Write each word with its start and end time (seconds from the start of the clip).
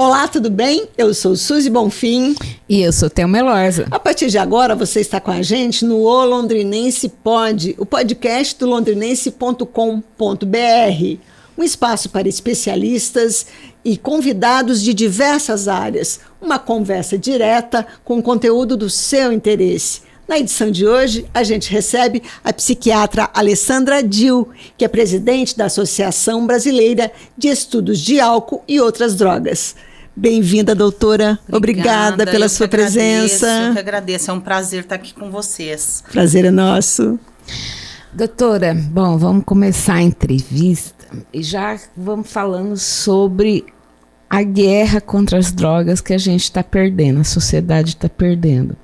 Olá, 0.00 0.28
tudo 0.28 0.48
bem? 0.48 0.86
Eu 0.96 1.12
sou 1.12 1.34
Suzy 1.34 1.68
Bonfim. 1.68 2.36
E 2.68 2.82
eu 2.82 2.92
sou 2.92 3.10
Thelma 3.10 3.38
Melorza. 3.38 3.84
A 3.90 3.98
partir 3.98 4.28
de 4.28 4.38
agora, 4.38 4.76
você 4.76 5.00
está 5.00 5.20
com 5.20 5.32
a 5.32 5.42
gente 5.42 5.84
no 5.84 6.02
O 6.02 6.24
Londrinense 6.24 7.08
Pod, 7.08 7.74
o 7.76 7.84
podcast 7.84 8.56
do 8.60 8.68
londrinense.com.br. 8.68 9.66
Um 11.58 11.64
espaço 11.64 12.10
para 12.10 12.28
especialistas 12.28 13.46
e 13.84 13.96
convidados 13.96 14.82
de 14.82 14.94
diversas 14.94 15.66
áreas. 15.66 16.20
Uma 16.40 16.60
conversa 16.60 17.18
direta 17.18 17.84
com 18.04 18.22
conteúdo 18.22 18.76
do 18.76 18.88
seu 18.88 19.32
interesse. 19.32 20.02
Na 20.28 20.38
edição 20.38 20.70
de 20.70 20.86
hoje, 20.86 21.26
a 21.34 21.42
gente 21.42 21.72
recebe 21.72 22.22
a 22.44 22.52
psiquiatra 22.52 23.30
Alessandra 23.34 24.00
Dil, 24.00 24.48
que 24.76 24.84
é 24.84 24.88
presidente 24.88 25.56
da 25.56 25.64
Associação 25.64 26.46
Brasileira 26.46 27.10
de 27.36 27.48
Estudos 27.48 27.98
de 27.98 28.20
Álcool 28.20 28.62
e 28.68 28.78
Outras 28.78 29.16
Drogas. 29.16 29.74
Bem-vinda, 30.18 30.74
doutora. 30.74 31.38
Obrigada, 31.50 32.14
Obrigada 32.14 32.26
pela 32.26 32.48
sua 32.48 32.66
agradeço, 32.66 32.94
presença. 32.98 33.46
Eu 33.46 33.72
que 33.72 33.78
agradeço, 33.78 34.30
é 34.30 34.34
um 34.34 34.40
prazer 34.40 34.82
estar 34.82 34.96
aqui 34.96 35.14
com 35.14 35.30
vocês. 35.30 36.02
Prazer 36.10 36.44
é 36.44 36.50
nosso. 36.50 37.18
Doutora, 38.12 38.74
bom, 38.74 39.16
vamos 39.16 39.44
começar 39.44 39.94
a 39.94 40.02
entrevista 40.02 41.06
e 41.32 41.42
já 41.42 41.78
vamos 41.96 42.30
falando 42.30 42.76
sobre 42.76 43.64
a 44.28 44.42
guerra 44.42 45.00
contra 45.00 45.38
as 45.38 45.52
drogas 45.52 46.00
que 46.00 46.12
a 46.12 46.18
gente 46.18 46.42
está 46.42 46.62
perdendo, 46.62 47.20
a 47.20 47.24
sociedade 47.24 47.90
está 47.90 48.08
perdendo 48.08 48.76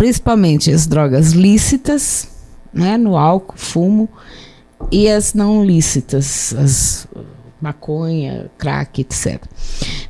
principalmente 0.00 0.72
as 0.72 0.86
drogas 0.86 1.32
lícitas, 1.32 2.26
né, 2.72 2.96
no 2.96 3.18
álcool, 3.18 3.58
fumo, 3.58 4.08
e 4.90 5.06
as 5.06 5.34
não 5.34 5.62
lícitas, 5.62 6.54
as 6.54 7.06
maconha, 7.60 8.50
crack, 8.58 9.00
etc. 9.00 9.42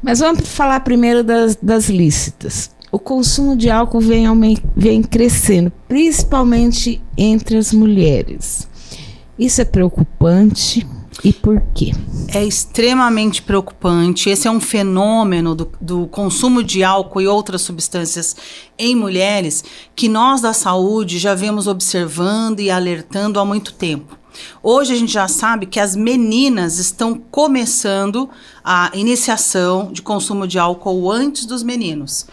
Mas 0.02 0.20
vamos 0.20 0.48
falar 0.48 0.80
primeiro 0.80 1.22
das, 1.24 1.56
das 1.56 1.88
lícitas. 1.88 2.70
O 2.92 2.98
consumo 2.98 3.56
de 3.56 3.70
álcool 3.70 4.00
vem, 4.00 4.26
vem 4.76 5.02
crescendo, 5.02 5.72
principalmente 5.86 7.00
entre 7.16 7.56
as 7.56 7.72
mulheres. 7.72 8.68
Isso 9.38 9.60
é 9.60 9.64
preocupante 9.64 10.86
e 11.22 11.32
por 11.32 11.60
quê? 11.74 11.92
É 12.32 12.44
extremamente 12.44 13.42
preocupante. 13.42 14.30
Esse 14.30 14.48
é 14.48 14.50
um 14.50 14.60
fenômeno 14.60 15.54
do, 15.54 15.70
do, 15.80 16.06
consumo 16.06 16.62
de 16.62 16.82
álcool 16.82 17.20
e 17.20 17.26
outras 17.26 17.62
substâncias 17.62 18.36
em 18.78 18.96
mulheres 18.96 19.62
que 19.94 20.08
nós 20.08 20.40
da 20.40 20.52
saúde 20.52 21.18
já 21.18 21.34
vemos 21.34 21.66
observando 21.66 22.60
e 22.60 22.70
alertando 22.70 23.38
há 23.38 23.44
muito 23.44 23.74
tempo. 23.74 24.18
Hoje 24.62 24.92
a 24.92 24.96
gente 24.96 25.12
já 25.12 25.28
sabe 25.28 25.66
que 25.66 25.80
as 25.80 25.96
meninas 25.96 26.78
estão 26.78 27.14
começando 27.30 28.28
a 28.64 28.90
iniciação 28.94 29.90
de 29.92 30.02
consumo 30.02 30.46
de 30.46 30.58
álcool 30.58 31.10
antes 31.10 31.44
dos 31.44 31.62
meninos. 31.62 32.26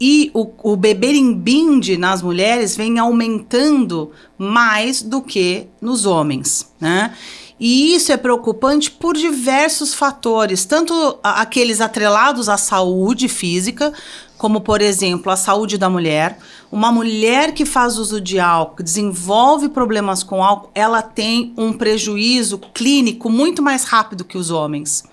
E 0.00 0.30
o, 0.32 0.50
o 0.62 0.76
beber 0.76 1.14
em 1.14 1.34
binde 1.34 1.98
nas 1.98 2.22
mulheres 2.22 2.74
vem 2.74 2.98
aumentando 2.98 4.10
mais 4.38 5.02
do 5.02 5.20
que 5.20 5.66
nos 5.80 6.06
homens, 6.06 6.72
né? 6.80 7.14
E 7.60 7.94
isso 7.94 8.10
é 8.10 8.16
preocupante 8.16 8.90
por 8.90 9.14
diversos 9.14 9.92
fatores, 9.92 10.64
tanto 10.64 11.18
aqueles 11.22 11.82
atrelados 11.82 12.48
à 12.48 12.56
saúde 12.56 13.28
física, 13.28 13.92
como 14.38 14.62
por 14.62 14.80
exemplo 14.80 15.30
a 15.30 15.36
saúde 15.36 15.76
da 15.76 15.90
mulher. 15.90 16.38
Uma 16.72 16.90
mulher 16.90 17.52
que 17.52 17.66
faz 17.66 17.98
uso 17.98 18.18
de 18.18 18.40
álcool, 18.40 18.82
desenvolve 18.82 19.68
problemas 19.68 20.22
com 20.22 20.42
álcool, 20.42 20.70
ela 20.74 21.02
tem 21.02 21.52
um 21.54 21.74
prejuízo 21.74 22.56
clínico 22.72 23.28
muito 23.28 23.60
mais 23.60 23.84
rápido 23.84 24.24
que 24.24 24.38
os 24.38 24.50
homens. 24.50 25.04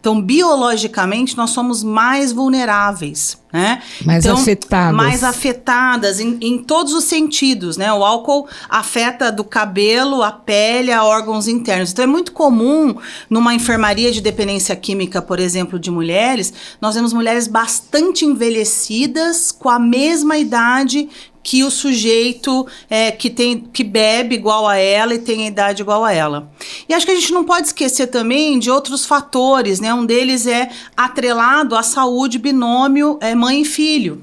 Então, 0.00 0.22
biologicamente, 0.22 1.36
nós 1.36 1.50
somos 1.50 1.82
mais 1.82 2.30
vulneráveis, 2.30 3.36
né? 3.52 3.82
Mais 4.04 4.24
então, 4.24 4.36
afetadas. 4.36 4.96
Mais 4.96 5.24
afetadas 5.24 6.20
em, 6.20 6.38
em, 6.40 6.58
todos 6.58 6.92
os 6.92 7.02
sentidos, 7.02 7.76
né? 7.76 7.92
O 7.92 8.04
álcool 8.04 8.46
afeta 8.68 9.32
do 9.32 9.42
cabelo, 9.42 10.22
a 10.22 10.30
pele, 10.30 10.92
a 10.92 11.02
órgãos 11.02 11.48
internos. 11.48 11.90
Então, 11.90 12.04
é 12.04 12.06
muito 12.06 12.30
comum 12.30 12.94
numa 13.28 13.54
enfermaria 13.54 14.12
de 14.12 14.20
dependência 14.20 14.76
química, 14.76 15.20
por 15.20 15.40
exemplo, 15.40 15.80
de 15.80 15.90
mulheres, 15.90 16.54
nós 16.80 16.94
vemos 16.94 17.12
mulheres 17.12 17.48
bastante 17.48 18.24
envelhecidas 18.24 19.50
com 19.50 19.68
a 19.68 19.80
mesma 19.80 20.38
idade 20.38 21.08
que 21.48 21.64
o 21.64 21.70
sujeito 21.70 22.66
é, 22.90 23.10
que 23.10 23.30
tem 23.30 23.58
que 23.58 23.82
bebe 23.82 24.34
igual 24.34 24.68
a 24.68 24.76
ela 24.76 25.14
e 25.14 25.18
tem 25.18 25.44
a 25.44 25.46
idade 25.46 25.80
igual 25.80 26.04
a 26.04 26.12
ela. 26.12 26.52
E 26.86 26.92
acho 26.92 27.06
que 27.06 27.12
a 27.12 27.14
gente 27.14 27.32
não 27.32 27.42
pode 27.42 27.68
esquecer 27.68 28.08
também 28.08 28.58
de 28.58 28.70
outros 28.70 29.06
fatores, 29.06 29.80
né? 29.80 29.94
Um 29.94 30.04
deles 30.04 30.46
é 30.46 30.68
atrelado 30.94 31.74
à 31.74 31.82
saúde 31.82 32.38
binômio 32.38 33.18
é, 33.22 33.34
mãe 33.34 33.62
e 33.62 33.64
filho. 33.64 34.22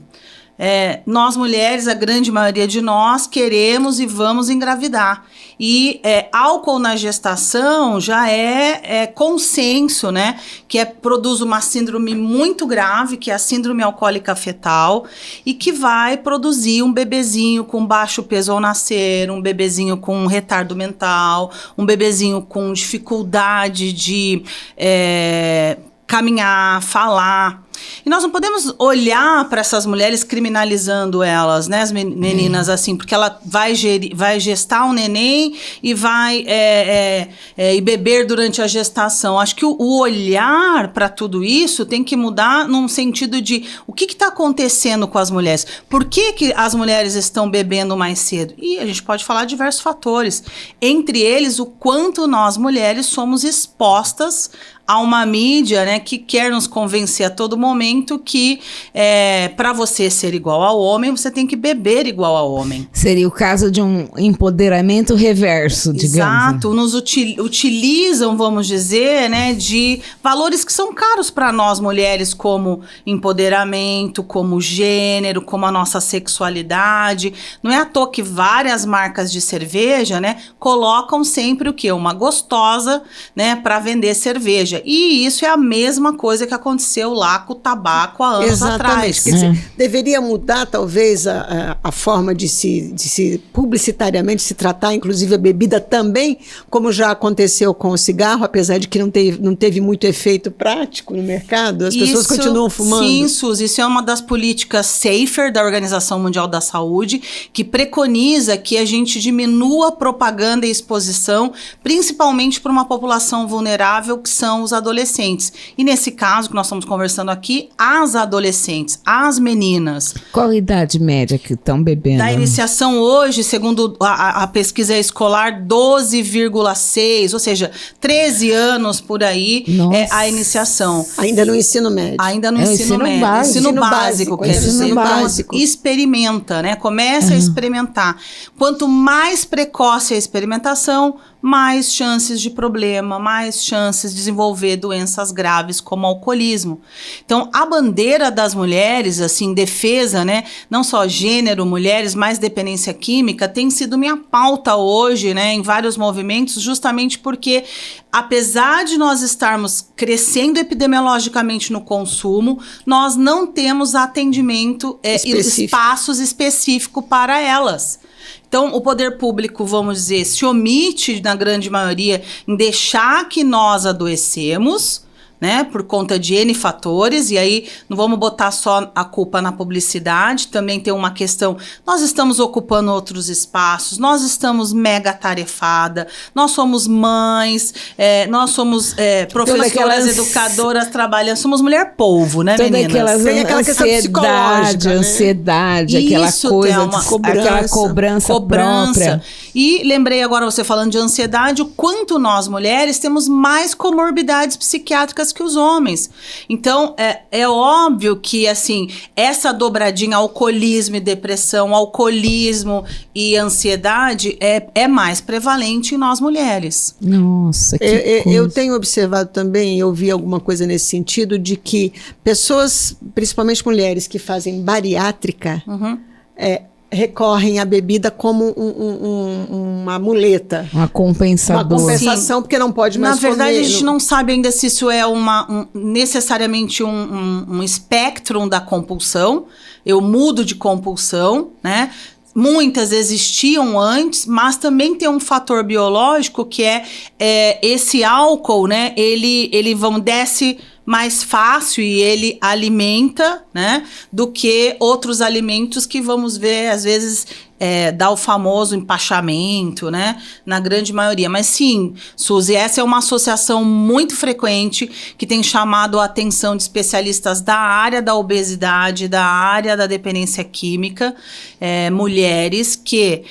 É, 0.58 1.02
nós 1.06 1.36
mulheres, 1.36 1.88
a 1.88 1.94
grande 1.94 2.32
maioria 2.32 2.68
de 2.68 2.80
nós, 2.80 3.28
queremos 3.28 4.00
e 4.00 4.06
vamos 4.06 4.50
engravidar. 4.50 5.26
E 5.60 6.00
é, 6.04 6.28
álcool 6.32 6.80
na 6.80 6.96
gestação 6.96 8.00
já 8.00 8.30
é, 8.30 8.82
é, 8.84 9.08
consenso, 9.08 10.12
né? 10.12 10.40
Que 10.68 10.80
é, 10.80 10.86
produz 10.86 11.42
uma 11.42 11.62
síndrome 11.62 12.16
muito 12.16 12.66
grave, 12.66 13.18
que 13.18 13.32
é 13.32 13.34
a 13.34 13.40
síndrome 13.40 13.84
alcoólica 13.84 14.36
fetal, 14.36 15.06
e 15.46 15.54
que 15.54 15.72
vai 15.72 16.18
produzir 16.18 16.84
um 16.84 16.92
bebezinho 16.92 17.64
com 17.64 17.86
baixo 17.86 18.24
peso 18.24 18.52
ao 18.52 18.60
nascer, 18.60 19.30
um 19.30 19.42
bebezinho 19.42 19.98
com 19.98 20.26
retardo 20.26 20.76
mental, 20.76 21.52
um 21.78 21.86
bebezinho 21.86 22.42
com 22.42 22.72
dificuldade 22.74 23.92
de 23.92 24.44
é, 24.78 25.78
caminhar, 26.08 26.82
falar. 26.82 27.66
E 28.06 28.10
nós 28.10 28.24
não 28.24 28.30
podemos 28.30 28.74
olhar 28.78 29.48
para 29.50 29.62
essas 29.62 29.86
mulheres 29.86 30.24
criminalizando 30.24 31.24
elas, 31.24 31.68
né, 31.68 31.82
as 31.82 31.92
meninas, 31.92 32.70
assim, 32.70 32.96
porque 32.96 33.14
ela 33.14 33.40
vai, 33.46 33.76
gerir, 33.76 34.16
vai 34.16 34.40
gestar 34.40 34.86
um 34.86 34.94
neném 34.94 35.56
e 35.82 35.94
vai 35.94 36.44
é, 36.48 36.48
é, 36.48 37.30
é, 37.58 37.76
e 37.76 37.82
beber 37.82 38.26
durante 38.26 38.62
a 38.62 38.68
gestação. 38.68 39.40
Acho 39.40 39.56
que 39.56 39.66
o, 39.66 39.76
o 39.78 40.00
olhar 40.00 40.94
para 40.94 41.10
tudo 41.10 41.44
isso 41.44 41.86
tem 41.86 42.04
que 42.04 42.16
mudar 42.16 42.68
num 42.68 42.88
sentido 42.88 43.42
de 43.42 43.66
o 43.86 43.94
que 43.94 44.06
está 44.06 44.28
acontecendo 44.28 45.08
com 45.08 45.18
as 45.18 45.32
mulheres? 45.32 45.66
Por 45.90 46.06
que, 46.06 46.34
que 46.34 46.54
as 46.54 46.74
mulheres 46.76 47.16
estão 47.16 47.50
bebendo 47.50 47.98
mais 47.98 48.20
cedo? 48.20 48.54
E 48.58 48.80
a 48.80 48.86
gente 48.86 49.04
pode 49.04 49.26
falar 49.26 49.46
de 49.46 49.50
diversos 49.50 49.82
fatores. 49.82 50.44
Entre 50.82 51.20
eles, 51.20 51.60
o 51.60 51.66
quanto 51.66 52.28
nós 52.28 52.58
mulheres 52.58 53.08
somos 53.08 53.44
expostas 53.44 54.50
a 54.88 55.00
uma 55.00 55.26
mídia 55.26 55.84
né, 55.84 56.00
que 56.00 56.18
quer 56.18 56.52
nos 56.52 56.68
convencer 56.68 57.26
a 57.26 57.30
todo 57.30 57.58
momento 57.58 58.20
que 58.20 58.60
é, 58.94 59.50
para 59.50 59.74
você 59.74 60.10
ser 60.12 60.36
igual 60.36 60.62
ao 60.62 60.80
homem, 60.80 61.12
você 61.12 61.32
tem 61.32 61.48
que 61.48 61.56
beber 61.56 62.06
igual 62.06 62.36
ao 62.36 62.54
homem. 62.54 62.88
Seria 62.94 63.28
o 63.28 63.32
caso 63.32 63.72
de 63.72 63.82
um 63.82 64.08
empoderamento 64.18 65.16
reverso, 65.16 65.92
digamos. 65.92 66.14
Exato, 66.14 66.74
nos 66.74 66.94
util, 66.94 67.44
utilizam, 67.44 68.38
vamos 68.38 68.68
dizer, 68.68 69.28
né, 69.30 69.54
de 69.54 70.02
valores 70.22 70.64
que 70.64 70.72
são 70.72 70.94
caros 70.94 71.32
para 71.32 71.52
nós 71.52 71.80
mulheres, 71.80 72.34
como 72.34 72.82
empoderamento, 73.08 74.24
como 74.24 74.62
gênero, 74.62 75.42
como 75.42 75.66
a 75.66 75.72
nossa 75.72 76.00
sexualidade. 76.00 77.34
Não 77.64 77.72
é 77.72 77.78
à 77.78 77.86
toa 77.86 78.12
que 78.12 78.22
várias 78.22 78.86
marcas 78.86 79.32
de 79.32 79.42
cerveja, 79.42 80.22
né, 80.22 80.38
colocam 80.60 81.24
sempre 81.24 81.70
o 81.70 81.74
que? 81.74 81.92
Uma 81.92 82.14
gostosa, 82.14 83.02
né, 83.36 83.56
para 83.56 83.80
vender 83.80 84.14
cerveja 84.14 84.75
seja, 84.76 84.82
e 84.86 85.26
isso 85.26 85.46
é 85.46 85.50
a 85.50 85.58
mesma 85.58 86.14
coisa 86.14 86.46
que 86.46 86.54
aconteceu 86.54 87.14
lá 87.14 87.40
com 87.40 87.54
o 87.54 87.56
tabaco 87.56 88.24
há 88.24 88.36
anos 88.36 88.52
Exatamente. 88.52 88.82
atrás. 88.82 89.20
Quer 89.20 89.32
dizer, 89.32 89.46
é. 89.48 89.58
deveria 89.78 90.22
mudar, 90.22 90.66
talvez, 90.66 91.28
a, 91.28 91.78
a, 91.84 91.92
forma 91.92 92.34
de 92.34 92.48
se, 92.48 92.92
de 92.94 93.04
se 93.04 93.42
publicitariamente 93.54 94.42
se 94.42 94.54
tratar, 94.54 94.94
inclusive 94.94 95.36
a 95.36 95.38
bebida 95.38 95.80
também, 95.80 96.38
como 96.70 96.92
já 96.92 97.12
aconteceu 97.12 97.74
com 97.74 97.90
o 97.90 97.98
cigarro, 97.98 98.44
apesar 98.44 98.78
de 98.78 98.88
que 98.88 99.00
não 99.00 99.10
teve, 99.10 99.42
não 99.42 99.56
teve 99.56 99.80
muito 99.80 100.06
efeito 100.06 100.52
prático 100.52 101.14
no 101.14 101.24
mercado, 101.24 101.86
as 101.86 101.94
isso, 101.94 102.06
pessoas 102.06 102.28
continuam 102.28 102.70
fumando. 102.70 103.06
Sim, 103.06 103.28
Suzy, 103.28 103.66
isso 103.66 103.82
é 103.82 103.86
uma 103.86 104.02
das 104.02 104.22
políticas 104.22 104.86
SAFER 104.88 105.52
da 105.52 105.64
Organização 105.64 106.20
Mundial 106.20 106.48
da 106.48 106.62
Saúde, 106.62 107.22
que 107.54 107.64
preconiza 107.64 108.58
que 108.58 108.78
a 108.78 108.86
gente 108.86 109.20
diminua 109.20 109.90
a 109.90 109.92
propaganda 109.92 110.66
e 110.66 110.72
exposição, 110.72 111.54
principalmente 111.84 112.60
para 112.60 112.72
uma 112.72 112.86
população 112.86 113.48
vulnerável, 113.48 114.18
que 114.18 114.30
são 114.30 114.65
os 114.66 114.74
adolescentes. 114.74 115.54
E 115.78 115.84
nesse 115.84 116.12
caso 116.12 116.50
que 116.50 116.56
nós 116.56 116.66
estamos 116.66 116.84
conversando 116.84 117.32
aqui, 117.32 117.70
as 117.78 118.16
adolescentes, 118.16 119.00
as 119.06 119.40
meninas. 119.40 120.14
Qual 120.32 120.50
a 120.50 120.56
idade 120.56 121.00
média 121.00 121.38
que 121.38 121.54
estão 121.54 121.82
bebendo? 121.82 122.18
Da 122.18 122.34
iniciação 122.34 123.00
hoje, 123.00 123.44
segundo 123.44 123.96
a, 124.00 124.44
a 124.44 124.48
pesquisa 124.48 124.98
escolar, 124.98 125.62
12,6, 125.66 127.34
ou 127.34 127.40
seja, 127.40 127.72
13 128.02 128.52
anos 128.52 129.00
por 129.00 129.24
aí 129.24 129.64
Nossa. 129.68 129.98
é 129.98 130.08
a 130.12 130.28
iniciação. 130.28 131.06
Ainda 131.18 131.46
no 131.46 131.56
ensino 131.56 131.90
médio. 131.90 132.18
Ainda 132.20 132.52
no 132.52 132.60
é, 132.60 132.64
ensino, 132.64 132.74
ensino, 132.76 133.04
médio. 133.04 133.22
Básico. 133.22 133.60
Ensino, 133.60 133.82
básico, 133.82 134.38
quer 134.38 134.52
dizer. 134.54 134.86
Então, 134.86 134.96
básico. 134.96 135.56
experimenta, 135.56 136.62
né? 136.62 136.76
Começa 136.76 137.30
uhum. 137.30 137.36
a 137.36 137.38
experimentar. 137.38 138.18
Quanto 138.58 138.88
mais 138.88 139.46
precoce 139.46 140.14
a 140.14 140.18
experimentação, 140.18 141.18
mais 141.46 141.94
chances 141.94 142.42
de 142.42 142.50
problema, 142.50 143.20
mais 143.20 143.64
chances 143.64 144.10
de 144.10 144.18
desenvolver 144.18 144.78
doenças 144.78 145.32
graves 145.32 145.80
como 145.80 146.08
alcoolismo. 146.08 146.82
Então, 147.24 147.52
a 147.54 147.68
bandeira 147.68 148.32
das 148.32 148.56
mulheres, 148.56 149.22
assim, 149.22 149.54
defesa, 149.54 150.26
né, 150.26 150.46
não 150.72 150.84
só 150.84 151.08
gênero, 151.08 151.64
mulheres, 151.64 152.16
mais 152.16 152.40
dependência 152.40 152.92
química, 152.96 153.48
tem 153.48 153.70
sido 153.70 153.96
minha 153.96 154.18
pauta 154.18 154.76
hoje, 154.76 155.36
né, 155.36 155.54
em 155.54 155.62
vários 155.62 155.98
movimentos, 155.98 156.60
justamente 156.60 157.20
porque 157.20 157.64
apesar 158.12 158.84
de 158.84 158.98
nós 158.98 159.22
estarmos 159.22 159.88
crescendo 159.96 160.58
epidemiologicamente 160.58 161.72
no 161.72 161.82
consumo, 161.82 162.60
nós 162.88 163.16
não 163.16 163.46
temos 163.46 163.94
atendimento, 163.94 164.98
é, 165.04 165.16
Específico. 165.18 165.66
espaços 165.66 166.18
específicos 166.18 167.06
para 167.08 167.40
elas. 167.40 168.00
Então, 168.48 168.74
o 168.74 168.82
poder 168.82 169.18
público, 169.18 169.66
vamos 169.66 169.98
dizer, 169.98 170.26
se 170.26 170.46
omite, 170.46 171.22
na 171.22 171.36
grande 171.36 171.70
maioria, 171.70 172.22
em 172.48 172.56
deixar 172.56 173.28
que 173.30 173.44
nós 173.44 173.86
adoecemos, 173.86 175.05
né, 175.46 175.64
por 175.64 175.84
conta 175.84 176.18
de 176.18 176.34
N 176.34 176.54
fatores, 176.56 177.30
e 177.30 177.38
aí 177.38 177.68
não 177.88 177.96
vamos 177.96 178.18
botar 178.18 178.50
só 178.50 178.92
a 178.96 179.06
culpa 179.06 179.42
na 179.44 179.52
publicidade, 179.52 180.48
também 180.48 180.80
tem 180.80 180.92
uma 180.92 181.12
questão, 181.12 181.56
nós 181.86 182.02
estamos 182.02 182.40
ocupando 182.40 182.92
outros 182.92 183.30
espaços, 183.30 184.00
nós 184.00 184.24
estamos 184.24 184.74
mega 184.74 185.14
tarefada, 185.14 186.08
nós 186.34 186.50
somos 186.52 186.88
mães, 186.88 187.74
é, 187.96 188.26
nós 188.28 188.50
somos 188.50 188.96
é, 188.98 189.26
professoras, 189.28 189.68
aquelas- 189.72 190.08
educadoras, 190.08 190.88
trabalhando, 190.90 191.38
somos 191.38 191.62
mulher 191.62 191.94
polvo, 191.96 192.42
né, 192.42 192.56
Toda 192.58 192.70
meninas? 192.72 192.96
aquela 193.12 193.24
Tem 193.24 193.40
aquela 193.42 193.64
questão 193.64 193.88
psicológica, 193.88 194.90
né? 194.90 194.96
ansiedade, 194.96 195.98
Isso, 195.98 196.08
aquela 196.48 196.56
coisa, 196.56 196.76
Thelma. 196.80 197.00
de- 197.00 197.40
aquela 197.40 197.68
cobrança, 197.70 198.28
própria. 198.28 199.22
E 199.54 199.84
lembrei 199.86 200.24
agora 200.24 200.44
você 200.46 200.64
falando 200.64 200.92
de 200.92 200.98
ansiedade, 200.98 201.62
o 201.62 201.66
quanto 201.68 202.18
nós 202.18 202.48
mulheres 202.48 202.98
temos 203.00 203.28
mais 203.28 203.74
comorbidades 203.74 204.58
psiquiátricas 204.58 205.32
que 205.36 205.44
os 205.44 205.56
homens. 205.56 206.10
Então, 206.50 206.96
é, 206.98 207.20
é 207.32 207.48
óbvio 207.48 208.16
que, 208.16 208.48
assim, 208.48 208.88
essa 209.16 209.52
dobradinha 209.54 210.18
alcoolismo 210.18 210.96
e 210.96 211.00
depressão, 211.00 211.76
alcoolismo 211.76 212.84
e 213.14 213.36
ansiedade 213.36 214.38
é, 214.40 214.68
é 214.74 214.88
mais 214.88 215.20
prevalente 215.22 215.94
em 215.94 215.98
nós 215.98 216.20
mulheres. 216.22 216.96
Nossa, 217.02 217.78
que 217.78 217.84
Eu, 217.84 217.94
eu- 217.98 218.24
coisa. 218.24 218.38
eu 218.40 218.50
tenho 218.50 218.76
observado 218.76 219.30
também, 219.32 219.78
eu 219.78 219.94
vi 219.94 220.10
alguma 220.10 220.40
coisa 220.40 220.66
nesse 220.66 220.86
sentido, 220.86 221.38
de 221.38 221.56
que 221.58 221.92
pessoas, 222.24 222.96
principalmente 223.14 223.66
mulheres 223.66 224.08
que 224.08 224.18
fazem 224.18 224.62
bariátrica, 224.62 225.62
Uhum. 225.68 226.00
é, 226.38 226.64
recorrem 226.92 227.60
à 227.60 227.66
bebida 227.66 228.10
como 228.12 228.46
um- 228.56 228.64
um- 228.64 229.46
um- 229.52 229.82
uma 229.84 230.00
muleta. 230.00 230.68
Uma 230.72 230.82
Uma 230.84 230.88
compensadora. 230.88 231.68
compensação, 231.82 232.42
porque 232.42 232.58
não 232.60 232.72
pode 232.72 233.00
Na 233.00 233.10
mais 233.10 233.20
verdade, 233.20 233.54
comer. 233.54 233.60
a 233.60 233.64
gente 233.70 233.84
não 233.84 234.00
sabe 234.00 234.34
ainda 234.34 234.52
se 234.52 234.68
isso 234.68 234.90
é 234.90 235.06
uma, 235.06 235.52
um- 235.52 235.66
necessariamente 235.74 236.84
um, 236.84 236.90
um, 236.90 237.46
um 237.58 237.64
espectro 237.64 238.48
da 238.48 238.60
compulsão. 238.62 239.46
Eu 239.86 240.00
mudo 240.02 240.46
de 240.46 240.56
compulsão, 240.56 241.50
né? 241.64 241.92
Muitas 242.38 242.92
existiam 242.92 243.80
antes, 243.80 244.26
mas 244.26 244.58
também 244.58 244.96
tem 244.96 245.08
um 245.08 245.22
fator 245.22 245.64
biológico 245.64 246.44
que 246.46 246.64
é, 246.64 246.84
é, 247.18 247.60
esse 247.66 248.04
álcool, 248.04 248.68
né? 248.68 248.94
Ele, 248.98 249.50
ele 249.54 249.74
vão 249.74 250.00
desce 250.00 250.58
mais 250.86 251.24
fácil 251.24 251.84
e 251.84 252.02
ele 252.02 252.38
alimenta, 252.40 253.44
né? 253.54 253.86
Do 254.14 254.28
que 254.28 254.76
outros 254.80 255.20
alimentos 255.20 255.86
que 255.86 256.00
vamos 256.00 256.38
ver, 256.38 256.70
às 256.70 256.84
vezes, 256.84 257.26
é, 257.60 257.92
dá 257.92 258.12
o 258.12 258.18
famoso 258.18 258.76
empachamento, 258.76 259.90
né? 259.90 260.22
Na 260.46 260.60
grande 260.60 260.94
maioria. 260.94 261.30
Mas 261.30 261.48
sim, 261.48 261.96
Suzy, 262.16 262.54
essa 262.54 262.82
é 262.82 262.84
uma 262.84 263.00
associação 263.00 263.66
muito 263.66 264.16
frequente 264.16 265.16
que 265.18 265.26
tem 265.26 265.42
chamado 265.42 266.00
a 266.00 266.06
atenção 266.06 266.56
de 266.56 266.64
especialistas 266.64 267.42
da 267.42 267.58
área 267.58 268.02
da 268.02 268.14
obesidade, 268.14 269.08
da 269.08 269.26
área 269.26 269.76
da 269.76 269.88
dependência 269.88 270.44
química, 270.44 271.16
é, 271.60 271.90
mulheres 271.90 272.76
que 272.76 273.24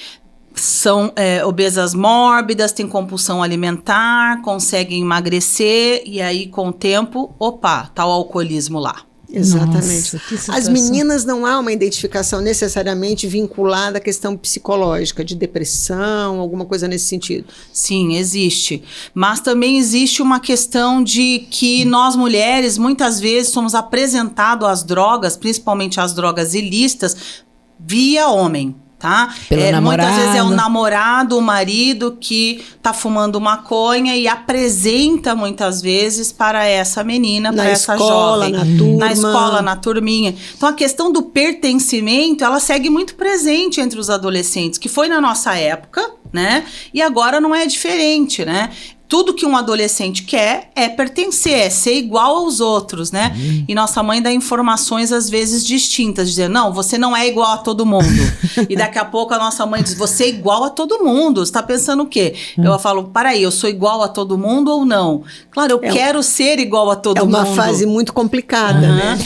são 0.55 1.13
é, 1.17 1.45
obesas 1.45 1.95
mórbidas, 1.95 2.73
têm 2.73 2.87
compulsão 2.87 3.43
alimentar, 3.43 4.41
conseguem 4.43 5.03
emagrecer 5.03 6.03
e 6.07 6.21
aí 6.21 6.47
com 6.47 6.69
o 6.69 6.73
tempo, 6.73 7.35
opa, 7.39 7.91
tá 7.95 8.07
o 8.07 8.11
alcoolismo 8.11 8.79
lá. 8.79 9.05
Exatamente. 9.37 10.15
Nossa, 10.31 10.55
As 10.55 10.69
meninas 10.69 11.25
não 11.25 11.45
há 11.45 11.59
uma 11.59 11.73
identificação 11.73 12.41
necessariamente 12.41 13.27
vinculada 13.27 13.99
à 13.99 14.01
questão 14.01 14.37
psicológica, 14.37 15.25
de 15.25 15.35
depressão, 15.35 16.39
alguma 16.39 16.65
coisa 16.65 16.87
nesse 16.87 17.07
sentido. 17.07 17.47
Sim, 17.73 18.15
existe. 18.17 18.85
Mas 19.13 19.41
também 19.41 19.77
existe 19.77 20.23
uma 20.23 20.39
questão 20.39 21.03
de 21.03 21.47
que 21.51 21.85
nós 21.85 22.15
mulheres 22.15 22.79
muitas 22.79 23.19
vezes 23.19 23.53
somos 23.53 23.75
apresentados 23.75 24.69
às 24.69 24.85
drogas, 24.85 25.37
principalmente 25.37 25.99
às 25.99 26.15
drogas 26.15 26.55
ilícitas, 26.55 27.45
via 27.79 28.29
homem. 28.29 28.77
Tá? 29.05 29.35
Pelo 29.51 29.61
É, 29.61 29.65
muitas 29.65 29.83
namorado. 29.83 30.17
vezes 30.17 30.35
é 30.35 30.43
o 30.43 30.49
namorado, 30.49 31.37
o 31.37 31.43
marido 31.43 32.17
que 32.19 32.65
tá 32.83 32.95
fumando 32.95 33.39
maconha 33.39 34.17
e 34.17 34.27
apresenta 34.27 35.35
muitas 35.35 35.83
vezes 35.83 36.33
para 36.33 36.65
essa 36.65 37.05
menina, 37.05 37.53
Na 37.53 37.63
para 37.65 37.71
essa 37.73 37.99
jovem. 37.99 38.53
na 38.53 38.65
turma. 38.79 38.97
Na 39.05 39.13
escola, 39.13 39.61
na 39.61 39.77
turminha. 39.77 40.35
Então 40.57 40.71
a 40.71 40.73
questão 40.73 41.13
do 41.13 41.21
pertencimento, 41.23 42.43
ela 42.45 42.59
segue 42.59 42.89
muito 42.89 43.15
presente 43.15 43.79
entre 43.79 43.99
os 44.01 44.09
adolescentes, 44.09 44.79
que 44.79 44.89
foi 44.89 45.07
na 45.07 45.21
nossa 45.21 45.55
época, 45.55 46.11
né? 46.33 46.65
E 46.95 47.03
agora 47.03 47.41
não 47.43 47.55
é 47.55 47.67
diferente, 47.67 48.43
né? 48.43 48.71
Tudo 49.15 49.33
que 49.33 49.47
um 49.47 49.57
adolescente 49.57 50.25
quer 50.25 50.71
é 50.75 50.89
pertencer, 50.89 51.53
é 51.53 51.71
ser 51.71 51.95
igual 51.95 52.35
aos 52.39 52.59
outros, 52.59 53.13
né? 53.13 53.33
E 53.69 53.73
nossa 53.73 54.03
mãe 54.03 54.21
dá 54.21 54.33
informações 54.33 55.13
às 55.13 55.31
vezes 55.31 55.65
distintas, 55.65 56.29
dizendo: 56.31 56.53
não, 56.53 56.73
você 56.73 56.99
não 56.99 57.17
é 57.17 57.29
igual 57.29 57.53
a 57.53 57.59
todo 57.59 57.87
mundo. 57.87 58.05
e 58.69 58.75
daqui 58.75 58.99
a 58.99 59.05
pouco 59.05 59.33
a 59.33 59.39
nossa 59.39 59.65
mãe 59.67 59.85
diz: 59.85 59.95
você 59.95 60.25
é 60.25 60.29
igual 60.31 60.65
a 60.65 60.71
todo 60.71 61.05
mundo. 61.05 61.47
Você 61.47 61.53
tá 61.53 61.63
pensando 61.63 62.03
o 62.03 62.07
quê? 62.07 62.35
Eu 62.59 62.77
falo: 62.81 63.05
para 63.05 63.29
aí, 63.29 63.43
eu 63.45 63.53
sou 63.53 63.71
igual 63.71 64.03
a 64.03 64.09
todo 64.09 64.37
mundo 64.37 64.73
ou 64.73 64.85
não? 64.85 65.23
Claro, 65.49 65.75
eu 65.75 65.81
É 65.81 65.91
um- 65.91 65.95
quero 65.95 66.21
ser 66.21 66.59
igual 66.59 66.91
a 66.91 66.97
todo 66.97 67.19
é 67.19 67.23
uma 67.23 67.45
mundo. 67.45 67.55
fase 67.55 67.87
muito 67.87 68.13
complicada, 68.13 68.85
Aham. 68.85 68.97
né? 68.97 69.19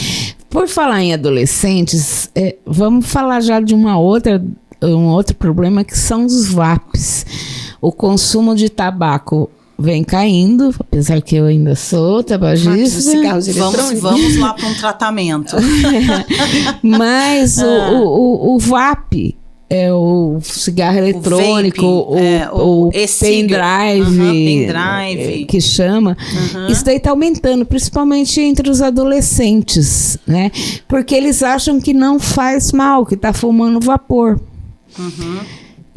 Por 0.51 0.67
falar 0.67 1.01
em 1.01 1.15
adolescentes, 1.15 2.29
é, 2.35 2.57
vamos 2.63 3.07
falar 3.07 3.41
já 3.41 3.59
de 3.59 3.73
uma 3.73 3.97
outra, 3.97 4.39
um 4.83 5.07
outro 5.07 5.35
problema 5.35 5.83
que 5.83 5.97
são 5.97 6.25
os 6.25 6.47
VAPs. 6.47 7.25
O 7.81 7.91
consumo 7.91 8.53
de 8.53 8.69
tabaco 8.69 9.49
vem 9.79 10.03
caindo, 10.03 10.75
apesar 10.79 11.21
que 11.21 11.35
eu 11.37 11.45
ainda 11.45 11.73
sou 11.75 12.21
tabagista. 12.23 12.99
cigarros 13.01 13.47
Vamos, 13.47 13.73
eletrônicos. 13.73 14.01
vamos 14.01 14.35
lá 14.37 14.53
para 14.53 14.67
um 14.67 14.73
tratamento. 14.75 15.55
Mas 16.83 17.57
o, 17.57 17.65
Ah. 17.65 17.91
o, 17.91 18.03
o, 18.03 18.55
o 18.55 18.59
VAP 18.59 19.35
é 19.69 19.93
o 19.93 20.39
cigarro 20.41 20.97
eletrônico, 20.97 22.07
vaping, 22.11 22.25
é, 22.25 22.49
o, 22.51 22.57
o 22.57 22.87
o 22.87 22.91
e-cig. 22.91 23.47
pendrive, 23.47 24.17
pendrive. 24.17 25.43
é, 25.43 25.45
que 25.45 25.61
chama. 25.61 26.17
Uhum. 26.55 26.67
Isso 26.67 26.83
daí 26.83 26.97
está 26.97 27.11
aumentando, 27.11 27.63
principalmente 27.65 28.41
entre 28.41 28.67
os 28.69 28.81
adolescentes, 28.81 30.17
né? 30.25 30.51
Porque 30.87 31.13
eles 31.13 31.43
acham 31.43 31.79
que 31.79 31.93
não 31.93 32.19
faz 32.19 32.71
mal, 32.71 33.05
que 33.05 33.13
está 33.13 33.31
fumando 33.31 33.79
vapor. 33.79 34.39
Uhum. 34.97 35.39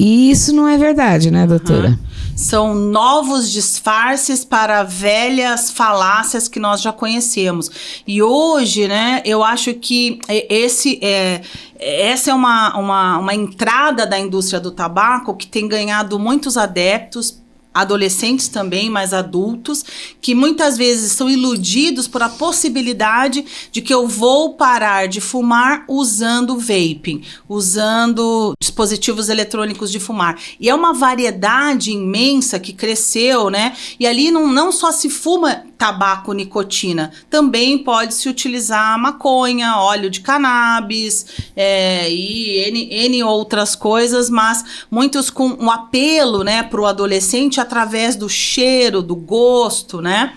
E 0.03 0.29
isso 0.29 0.53
não 0.53 0.67
é 0.67 0.77
verdade, 0.77 1.31
né, 1.31 1.47
doutora? 1.47 1.97
São 2.35 2.75
novos 2.75 3.49
disfarces 3.49 4.43
para 4.43 4.83
velhas 4.83 5.71
falácias 5.71 6.49
que 6.49 6.59
nós 6.59 6.81
já 6.81 6.91
conhecemos. 6.91 7.71
E 8.05 8.21
hoje, 8.21 8.85
né, 8.85 9.21
eu 9.23 9.41
acho 9.41 9.73
que 9.73 10.19
esse 10.27 10.99
é, 11.01 11.39
essa 11.79 12.31
é 12.31 12.33
uma, 12.33 12.77
uma, 12.77 13.17
uma 13.19 13.33
entrada 13.33 14.05
da 14.05 14.19
indústria 14.19 14.59
do 14.59 14.71
tabaco 14.71 15.37
que 15.37 15.47
tem 15.47 15.69
ganhado 15.69 16.19
muitos 16.19 16.57
adeptos. 16.57 17.41
Adolescentes 17.73 18.47
também, 18.47 18.89
mas 18.89 19.13
adultos, 19.13 19.83
que 20.21 20.35
muitas 20.35 20.77
vezes 20.77 21.11
são 21.11 21.29
iludidos 21.29 22.07
por 22.07 22.21
a 22.21 22.29
possibilidade 22.29 23.45
de 23.71 23.81
que 23.81 23.93
eu 23.93 24.07
vou 24.07 24.53
parar 24.53 25.07
de 25.07 25.19
fumar 25.19 25.83
usando 25.87 26.57
vaping, 26.57 27.23
usando 27.49 28.53
dispositivos 28.61 29.29
eletrônicos 29.29 29.91
de 29.91 29.99
fumar. 29.99 30.37
E 30.59 30.69
é 30.69 30.75
uma 30.75 30.93
variedade 30.93 31.91
imensa 31.91 32.59
que 32.59 32.73
cresceu, 32.73 33.49
né? 33.49 33.75
E 33.99 34.05
ali 34.05 34.31
não, 34.31 34.47
não 34.47 34.71
só 34.71 34.91
se 34.91 35.09
fuma 35.09 35.63
tabaco, 35.77 36.31
nicotina, 36.31 37.11
também 37.29 37.77
pode 37.77 38.13
se 38.13 38.29
utilizar 38.29 38.97
maconha, 38.97 39.75
óleo 39.77 40.09
de 40.09 40.21
cannabis 40.21 41.25
é, 41.55 42.09
e 42.09 42.69
N, 42.69 42.87
N 42.89 43.23
outras 43.23 43.75
coisas, 43.75 44.29
mas 44.29 44.63
muitos 44.89 45.29
com 45.29 45.49
um 45.59 45.69
apelo, 45.69 46.41
né, 46.41 46.63
para 46.63 46.79
o 46.79 46.85
adolescente 46.85 47.59
através 47.63 48.15
do 48.15 48.29
cheiro, 48.29 49.01
do 49.01 49.15
gosto, 49.15 50.01
né? 50.01 50.33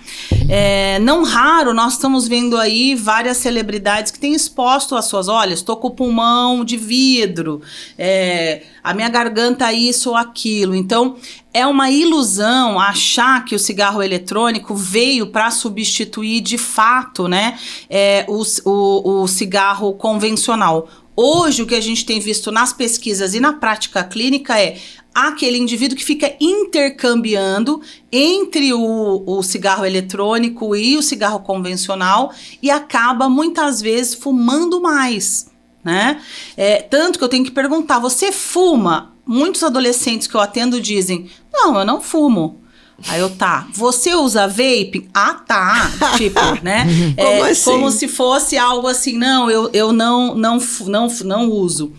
É, 0.49 0.99
não 1.01 1.23
raro, 1.23 1.75
nós 1.75 1.93
estamos 1.93 2.27
vendo 2.27 2.57
aí 2.57 2.95
várias 2.95 3.37
celebridades 3.37 4.11
que 4.11 4.19
têm 4.19 4.33
exposto 4.35 4.97
as 4.97 5.05
suas, 5.05 5.29
olha, 5.29 5.53
estou 5.53 5.77
com 5.77 5.89
o 5.89 5.91
pulmão 5.91 6.65
de 6.65 6.77
vidro, 6.77 7.61
é, 7.99 8.63
a 8.83 8.95
minha 8.95 9.09
garganta 9.09 9.73
isso 9.73 10.11
ou 10.11 10.17
aquilo. 10.17 10.75
Então, 10.75 11.17
é 11.53 11.67
uma 11.67 11.91
ilusão 11.91 12.79
achar 12.79 13.45
que 13.45 13.55
o 13.55 13.59
cigarro 13.59 14.03
eletrônico 14.03 14.75
veio 14.75 15.29
para 15.29 15.51
substituir 15.51 16.41
de 16.41 16.59
fato 16.59 17.29
né, 17.29 17.59
é, 17.89 18.25
o, 18.29 18.43
o, 18.65 19.23
o 19.23 19.27
cigarro 19.29 19.95
convencional. 19.95 20.89
Hoje, 21.17 21.63
o 21.63 21.67
que 21.67 21.75
a 21.75 21.81
gente 21.81 22.05
tem 22.05 22.21
visto 22.21 22.53
nas 22.53 22.75
pesquisas 22.75 23.33
e 23.33 23.41
na 23.41 23.55
prática 23.55 24.05
clínica 24.05 24.61
é 24.61 24.77
aquele 25.17 25.57
indivíduo 25.57 25.97
que 25.97 26.05
fica 26.05 26.37
intercambiando 26.39 27.81
entre 28.13 28.75
o, 28.75 29.25
o, 29.27 29.43
cigarro 29.43 29.87
eletrônico 29.87 30.77
e 30.77 30.99
o 30.99 31.03
cigarro 31.03 31.41
convencional 31.41 32.35
e 32.63 32.71
acaba 32.71 33.27
muitas 33.27 33.81
vezes 33.81 34.15
fumando 34.15 34.79
mais. 34.79 35.51
Né? 35.83 36.21
É, 36.55 36.83
tanto 36.83 37.19
que 37.19 37.25
eu 37.25 37.31
tenho 37.31 37.45
que 37.45 37.51
perguntar: 37.51 37.99
você 37.99 38.31
fuma? 38.31 39.15
Muitos 39.25 39.63
adolescentes 39.63 40.27
que 40.27 40.35
eu 40.35 40.41
atendo 40.41 40.81
dizem: 40.83 41.31
não, 41.51 41.79
eu 41.79 41.85
não 41.87 42.03
fumo. 42.03 42.61
Aí 43.09 43.21
eu, 43.21 43.29
tá, 43.29 43.69
você 43.75 44.15
usa 44.15 44.49
vape? 44.49 45.09
Ah, 45.13 45.35
tá. 45.35 45.91
Tipo, 46.17 46.41
né? 46.65 46.87
Como 47.15 47.45
é, 47.47 47.51
assim? 47.51 47.71
Como 47.71 47.91
se 47.91 48.09
fosse 48.09 48.57
algo 48.57 48.89
assim, 48.89 49.19
não, 49.19 49.51
eu, 49.51 49.69
eu 49.73 49.93
não, 49.93 50.35
não, 50.35 50.59
não, 50.87 51.09
não 51.25 51.51
uso. 51.51 51.93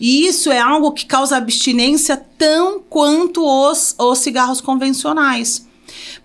E 0.00 0.26
isso 0.26 0.52
é 0.52 0.60
algo 0.60 0.92
que 0.92 1.06
causa 1.06 1.36
abstinência 1.36 2.16
tão 2.16 2.80
quanto 2.80 3.44
os, 3.44 3.94
os 3.98 4.18
cigarros 4.18 4.60
convencionais. 4.60 5.66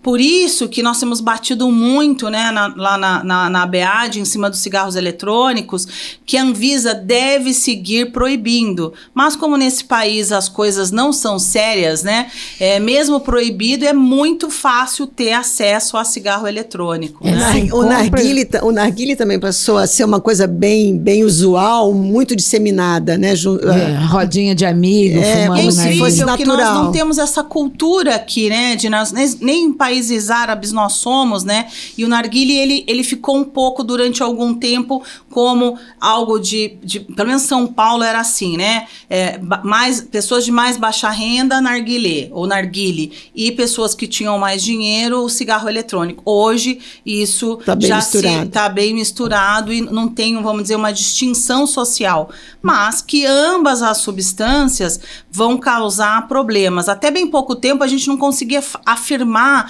Por 0.02 0.20
isso 0.20 0.68
que 0.68 0.82
nós 0.82 0.98
temos 1.00 1.20
batido 1.20 1.70
muito 1.70 2.28
né, 2.28 2.50
na, 2.50 2.66
lá 2.76 2.98
na, 2.98 3.24
na, 3.24 3.50
na 3.50 3.62
ABAD, 3.62 4.20
em 4.20 4.24
cima 4.24 4.48
dos 4.50 4.60
cigarros 4.60 4.96
eletrônicos, 4.96 5.86
que 6.24 6.36
a 6.36 6.42
Anvisa 6.42 6.94
deve 6.94 7.52
seguir 7.54 8.12
proibindo. 8.12 8.92
Mas 9.14 9.36
como 9.36 9.56
nesse 9.56 9.84
país 9.84 10.32
as 10.32 10.48
coisas 10.48 10.90
não 10.90 11.12
são 11.12 11.38
sérias, 11.38 12.02
né? 12.02 12.28
É, 12.58 12.78
mesmo 12.80 13.20
proibido, 13.20 13.84
é 13.84 13.92
muito 13.92 14.50
fácil 14.50 15.06
ter 15.06 15.32
acesso 15.32 15.96
a 15.96 16.04
cigarro 16.04 16.46
eletrônico. 16.46 17.26
É, 17.26 17.32
né? 17.32 17.68
O 17.72 17.82
narguile, 17.82 18.48
o 18.62 18.72
narguile 18.72 19.16
também 19.16 19.38
passou 19.38 19.76
a 19.78 19.86
ser 19.86 20.04
uma 20.04 20.20
coisa 20.20 20.46
bem, 20.46 20.96
bem 20.98 21.24
usual, 21.24 21.92
muito 21.92 22.34
disseminada, 22.36 23.16
né? 23.18 23.34
Ju- 23.34 23.60
É, 23.68 23.96
rodinha 24.06 24.54
de 24.54 24.64
amigo, 24.64 25.18
É, 25.18 25.30
É 25.42 25.46
fumando 25.46 25.62
fosse 25.64 25.80
incrível 25.86 26.36
que 26.36 26.44
nós 26.44 26.58
natural. 26.58 26.84
não 26.84 26.92
temos 26.92 27.18
essa 27.18 27.42
cultura 27.42 28.14
aqui, 28.14 28.48
né? 28.48 28.76
De 28.76 28.88
nós, 28.88 29.12
nem, 29.12 29.28
nem 29.40 29.64
em 29.64 29.72
países 29.80 30.28
árabes 30.28 30.72
nós 30.72 30.92
somos, 30.92 31.42
né? 31.42 31.66
E 31.96 32.04
o 32.04 32.08
narguile, 32.08 32.52
ele, 32.52 32.84
ele 32.86 33.02
ficou 33.02 33.34
um 33.38 33.44
pouco 33.44 33.82
durante 33.82 34.22
algum 34.22 34.52
tempo 34.52 35.02
como 35.30 35.78
algo 35.98 36.38
de, 36.38 36.76
de 36.84 37.00
pelo 37.00 37.28
menos 37.28 37.44
São 37.44 37.66
Paulo 37.66 38.02
era 38.02 38.20
assim, 38.20 38.58
né? 38.58 38.86
É, 39.08 39.38
mais 39.64 40.02
pessoas 40.02 40.44
de 40.44 40.52
mais 40.52 40.76
baixa 40.76 41.08
renda, 41.08 41.62
narguilé 41.62 42.28
ou 42.30 42.46
narguile 42.46 43.10
e 43.34 43.50
pessoas 43.52 43.94
que 43.94 44.06
tinham 44.06 44.38
mais 44.38 44.62
dinheiro, 44.62 45.24
o 45.24 45.30
cigarro 45.30 45.66
eletrônico. 45.66 46.22
Hoje 46.26 46.78
isso 47.06 47.56
Tá 47.64 47.74
já 47.80 47.96
misturado. 47.96 48.40
se 48.42 48.46
está 48.48 48.68
bem 48.68 48.92
misturado 48.92 49.72
e 49.72 49.80
não 49.80 50.08
tem, 50.08 50.40
vamos 50.42 50.62
dizer, 50.64 50.76
uma 50.76 50.92
distinção 50.92 51.66
social, 51.66 52.28
mas 52.60 53.00
que 53.00 53.24
ambas 53.24 53.80
as 53.82 53.96
substâncias 53.98 55.00
vão 55.30 55.56
causar 55.56 56.28
problemas. 56.28 56.86
Até 56.86 57.10
bem 57.10 57.26
pouco 57.26 57.56
tempo 57.56 57.82
a 57.82 57.86
gente 57.86 58.06
não 58.08 58.18
conseguia 58.18 58.62
afirmar 58.84 59.69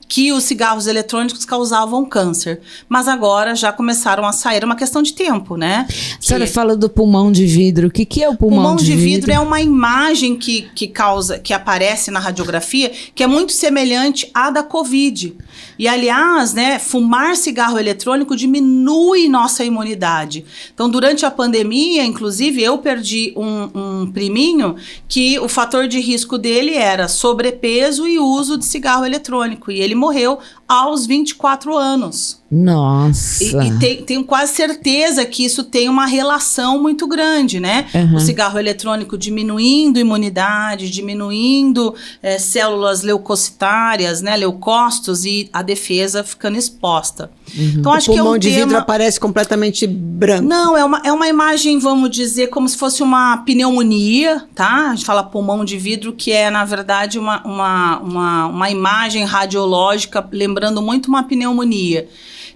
que 0.13 0.33
os 0.33 0.43
cigarros 0.43 0.87
eletrônicos 0.87 1.45
causavam 1.45 2.03
câncer, 2.03 2.59
mas 2.89 3.07
agora 3.07 3.55
já 3.55 3.71
começaram 3.71 4.25
a 4.25 4.33
sair, 4.33 4.61
é 4.61 4.65
uma 4.65 4.75
questão 4.75 5.01
de 5.01 5.13
tempo, 5.13 5.55
né? 5.55 5.87
A 5.89 6.21
senhora 6.21 6.45
Que- 6.45 6.51
fala 6.51 6.75
do 6.75 6.89
pulmão 6.89 7.31
de 7.31 7.45
vidro. 7.45 7.87
O 7.87 7.89
que, 7.89 8.03
que 8.03 8.21
é 8.21 8.27
o 8.27 8.35
pulmão, 8.35 8.59
Pulmão 8.61 8.75
de 8.75 8.93
vidro 8.93 9.31
é 9.31 9.39
uma 9.39 9.61
imagem 9.61 10.35
que, 10.35 10.63
que 10.75 10.85
causa, 10.89 11.39
que 11.39 11.53
aparece 11.53 12.11
na 12.11 12.19
radiografia, 12.19 12.91
que 13.15 13.23
é 13.23 13.27
muito 13.27 13.53
semelhante 13.53 14.29
à 14.33 14.49
da 14.49 14.61
Covid. 14.63 15.33
E 15.79 15.87
aliás, 15.87 16.53
né, 16.53 16.77
fumar 16.77 17.37
cigarro 17.37 17.79
eletrônico 17.79 18.35
diminui 18.35 19.29
nossa 19.29 19.63
imunidade. 19.63 20.43
Então, 20.73 20.89
durante 20.89 21.25
a 21.25 21.31
pandemia, 21.31 22.03
inclusive, 22.03 22.61
eu 22.61 22.77
perdi 22.79 23.33
um, 23.37 24.01
um 24.03 24.11
priminho 24.11 24.75
que 25.07 25.39
o 25.39 25.47
fator 25.47 25.87
de 25.87 26.01
risco 26.01 26.37
dele 26.37 26.73
era 26.75 27.07
sobrepeso 27.07 28.05
e 28.05 28.19
uso 28.19 28.57
de 28.57 28.65
cigarro 28.65 29.05
eletrônico. 29.05 29.71
E 29.71 29.79
ele 29.79 30.00
morreu 30.01 30.33
aos 30.71 31.05
24 31.05 31.75
anos. 31.75 32.39
Nossa. 32.49 33.43
E, 33.43 33.85
e 33.85 34.01
tenho 34.03 34.23
quase 34.23 34.53
certeza 34.53 35.25
que 35.25 35.43
isso 35.43 35.65
tem 35.65 35.89
uma 35.89 36.05
relação 36.05 36.81
muito 36.81 37.07
grande, 37.07 37.59
né? 37.59 37.87
Uhum. 37.93 38.15
O 38.15 38.19
cigarro 38.19 38.57
eletrônico 38.57 39.17
diminuindo 39.17 39.99
imunidade, 39.99 40.89
diminuindo 40.89 41.93
eh, 42.23 42.37
células 42.39 43.03
leucocitárias, 43.03 44.21
né? 44.21 44.35
Leucócitos 44.37 45.25
e 45.25 45.49
a 45.51 45.61
defesa 45.61 46.23
ficando 46.23 46.57
exposta. 46.57 47.31
Então, 47.53 47.91
o 47.91 47.95
acho 47.95 48.05
que 48.05 48.13
é 48.13 48.15
pulmão 48.17 48.35
um 48.35 48.37
de 48.37 48.49
vidro 48.49 48.67
tema... 48.67 48.79
aparece 48.79 49.19
completamente 49.19 49.85
branco. 49.85 50.47
Não, 50.47 50.75
é 50.75 50.85
uma, 50.85 51.01
é 51.05 51.11
uma 51.11 51.27
imagem, 51.27 51.79
vamos 51.79 52.09
dizer, 52.09 52.47
como 52.47 52.67
se 52.67 52.77
fosse 52.77 53.03
uma 53.03 53.37
pneumonia, 53.39 54.45
tá? 54.55 54.89
A 54.91 54.95
gente 54.95 55.05
fala 55.05 55.21
pulmão 55.21 55.65
de 55.65 55.77
vidro, 55.77 56.13
que 56.13 56.31
é, 56.31 56.49
na 56.49 56.63
verdade, 56.63 57.19
uma, 57.19 57.43
uma, 57.43 57.99
uma, 57.99 58.45
uma 58.47 58.69
imagem 58.69 59.25
radiológica, 59.25 60.25
lembrando 60.31 60.60
muito 60.69 61.07
uma 61.07 61.23
pneumonia. 61.23 62.07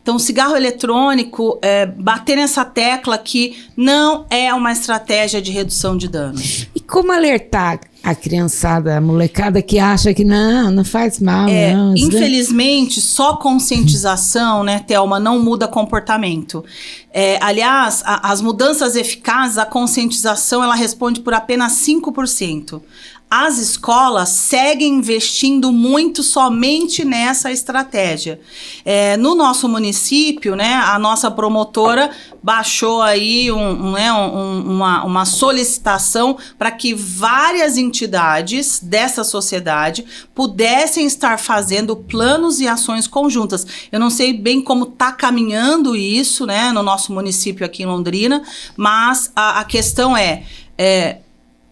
Então, 0.02 0.18
o 0.18 0.20
cigarro 0.20 0.56
eletrônico, 0.56 1.58
é, 1.64 1.88
bater 1.88 2.36
nessa 2.36 2.64
tecla 2.64 3.18
que 3.18 3.58
não 3.76 4.28
é 4.30 4.54
uma 4.54 4.72
estratégia 4.72 5.42
de 5.42 5.52
redução 5.52 5.98
de 5.98 6.08
danos. 6.08 6.68
E 6.76 6.80
como 6.80 7.12
alertar 7.12 7.80
a 8.04 8.14
criançada, 8.14 8.98
a 8.98 9.02
molecada 9.02 9.64
que 9.64 9.80
acha 9.80 10.14
que 10.14 10.24
não, 10.24 10.70
não 10.70 10.86
faz 10.86 11.20
mal, 11.20 11.50
É, 11.50 11.74
não. 11.74 11.96
infelizmente, 11.96 13.02
só 13.02 13.36
conscientização, 13.38 14.64
né, 14.64 14.78
Thelma, 14.86 15.20
não 15.20 15.40
muda 15.40 15.68
comportamento. 15.68 16.64
É, 17.12 17.40
aliás, 17.42 18.04
a- 18.06 18.30
as 18.32 18.42
mudanças 18.42 18.96
eficazes, 18.96 19.58
a 19.58 19.66
conscientização, 19.66 20.64
ela 20.64 20.76
responde 20.76 21.22
por 21.22 21.34
apenas 21.34 21.72
5%. 21.74 22.80
As 23.29 23.58
escolas 23.58 24.29
seguem 24.29 24.94
investindo 24.94 25.72
muito 25.72 26.22
somente 26.22 27.03
nessa 27.03 27.51
estratégia. 27.51 28.39
É, 28.86 29.17
no 29.17 29.34
nosso 29.34 29.67
município, 29.67 30.55
né, 30.55 30.75
a 30.75 30.98
nossa 31.00 31.29
promotora 31.32 32.12
baixou 32.41 33.01
aí 33.01 33.51
um, 33.51 33.58
um, 33.88 33.91
né, 33.94 34.13
um- 34.13 34.62
uma, 34.75 35.03
uma 35.03 35.25
solicitação 35.25 36.38
para 36.58 36.70
que 36.72 36.94
várias 36.94 37.77
entidades 37.77 38.79
dessa 38.79 39.24
sociedade 39.24 40.05
pudessem 40.36 41.05
estar 41.08 41.39
fazendo 41.39 41.96
planos 41.96 42.60
e 42.60 42.67
ações 42.67 43.08
conjuntas. 43.08 43.65
Eu 43.91 44.00
não 44.00 44.12
sei 44.12 44.34
bem 44.34 44.62
como 44.62 44.86
está 44.86 45.12
caminhando 45.12 45.96
isso, 45.96 46.46
né, 46.46 46.72
no 46.72 46.84
nosso 46.84 47.12
município 47.12 47.65
aqui 47.65 47.82
em 47.84 47.88
Londrina, 47.88 48.44
mas 48.77 49.32
a, 49.36 49.60
a 49.60 49.63
questão 49.63 50.15
é, 50.15 50.44
é 50.77 51.17